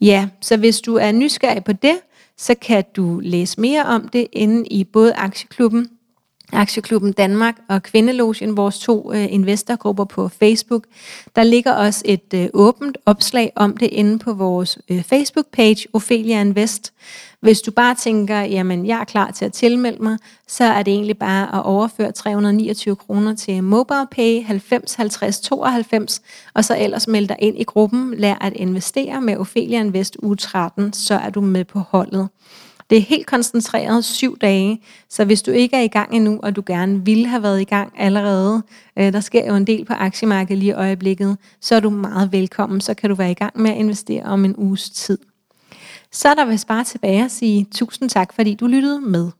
Ja, 0.00 0.28
så 0.40 0.56
hvis 0.56 0.80
du 0.80 0.94
er 0.96 1.12
nysgerrig 1.12 1.64
på 1.64 1.72
det, 1.72 1.98
så 2.36 2.54
kan 2.54 2.84
du 2.96 3.20
læse 3.22 3.60
mere 3.60 3.84
om 3.84 4.08
det 4.08 4.26
inde 4.32 4.66
i 4.66 4.84
både 4.84 5.14
Aktieklubben 5.14 5.88
Aktieklubben 6.52 7.12
Danmark 7.12 7.56
og 7.68 7.82
Kvindelogen, 7.82 8.56
vores 8.56 8.78
to 8.78 9.12
øh, 9.12 9.32
investorgrupper 9.32 10.04
på 10.04 10.28
Facebook. 10.28 10.84
Der 11.36 11.42
ligger 11.42 11.72
også 11.72 12.02
et 12.04 12.34
øh, 12.34 12.48
åbent 12.54 12.98
opslag 13.06 13.52
om 13.56 13.76
det 13.76 13.86
inde 13.86 14.18
på 14.18 14.32
vores 14.32 14.78
øh, 14.88 15.02
Facebook-page, 15.12 15.84
Ophelia 15.92 16.40
Invest. 16.40 16.92
Hvis 17.40 17.60
du 17.60 17.70
bare 17.70 17.94
tænker, 17.94 18.40
jamen 18.40 18.86
jeg 18.86 19.00
er 19.00 19.04
klar 19.04 19.30
til 19.30 19.44
at 19.44 19.52
tilmelde 19.52 20.02
mig, 20.02 20.18
så 20.48 20.64
er 20.64 20.82
det 20.82 20.92
egentlig 20.92 21.18
bare 21.18 21.54
at 21.54 21.62
overføre 21.64 22.12
329 22.12 22.96
kroner 22.96 23.34
til 23.34 23.62
MobilePay 23.62 24.44
90 24.44 24.94
50 24.94 25.40
92, 25.40 26.22
og 26.54 26.64
så 26.64 26.76
ellers 26.78 27.08
melde 27.08 27.28
dig 27.28 27.36
ind 27.38 27.58
i 27.58 27.64
gruppen, 27.64 28.14
lær 28.14 28.34
at 28.40 28.52
investere 28.52 29.20
med 29.20 29.36
Ophelia 29.36 29.80
Invest 29.80 30.16
u 30.22 30.34
13, 30.34 30.92
så 30.92 31.14
er 31.14 31.30
du 31.30 31.40
med 31.40 31.64
på 31.64 31.78
holdet. 31.78 32.28
Det 32.92 32.98
er 32.98 33.02
helt 33.02 33.26
koncentreret 33.26 34.04
syv 34.04 34.38
dage, 34.38 34.80
så 35.08 35.24
hvis 35.24 35.42
du 35.42 35.50
ikke 35.50 35.76
er 35.76 35.80
i 35.80 35.88
gang 35.88 36.14
endnu, 36.14 36.40
og 36.42 36.56
du 36.56 36.62
gerne 36.66 37.04
ville 37.04 37.26
have 37.26 37.42
været 37.42 37.60
i 37.60 37.64
gang 37.64 37.92
allerede, 37.98 38.62
øh, 38.98 39.12
der 39.12 39.20
sker 39.20 39.46
jo 39.46 39.54
en 39.54 39.66
del 39.66 39.84
på 39.84 39.92
aktiemarkedet 39.92 40.58
lige 40.58 40.68
i 40.68 40.72
øjeblikket, 40.72 41.36
så 41.60 41.74
er 41.74 41.80
du 41.80 41.90
meget 41.90 42.32
velkommen, 42.32 42.80
så 42.80 42.94
kan 42.94 43.10
du 43.10 43.16
være 43.16 43.30
i 43.30 43.34
gang 43.34 43.60
med 43.60 43.70
at 43.70 43.76
investere 43.76 44.22
om 44.22 44.44
en 44.44 44.54
uges 44.56 44.90
tid. 44.90 45.18
Så 46.10 46.28
er 46.28 46.34
der 46.34 46.44
vist 46.44 46.66
bare 46.66 46.84
tilbage 46.84 47.24
at 47.24 47.30
sige 47.30 47.66
tusind 47.74 48.10
tak, 48.10 48.32
fordi 48.34 48.54
du 48.54 48.66
lyttede 48.66 49.00
med. 49.00 49.30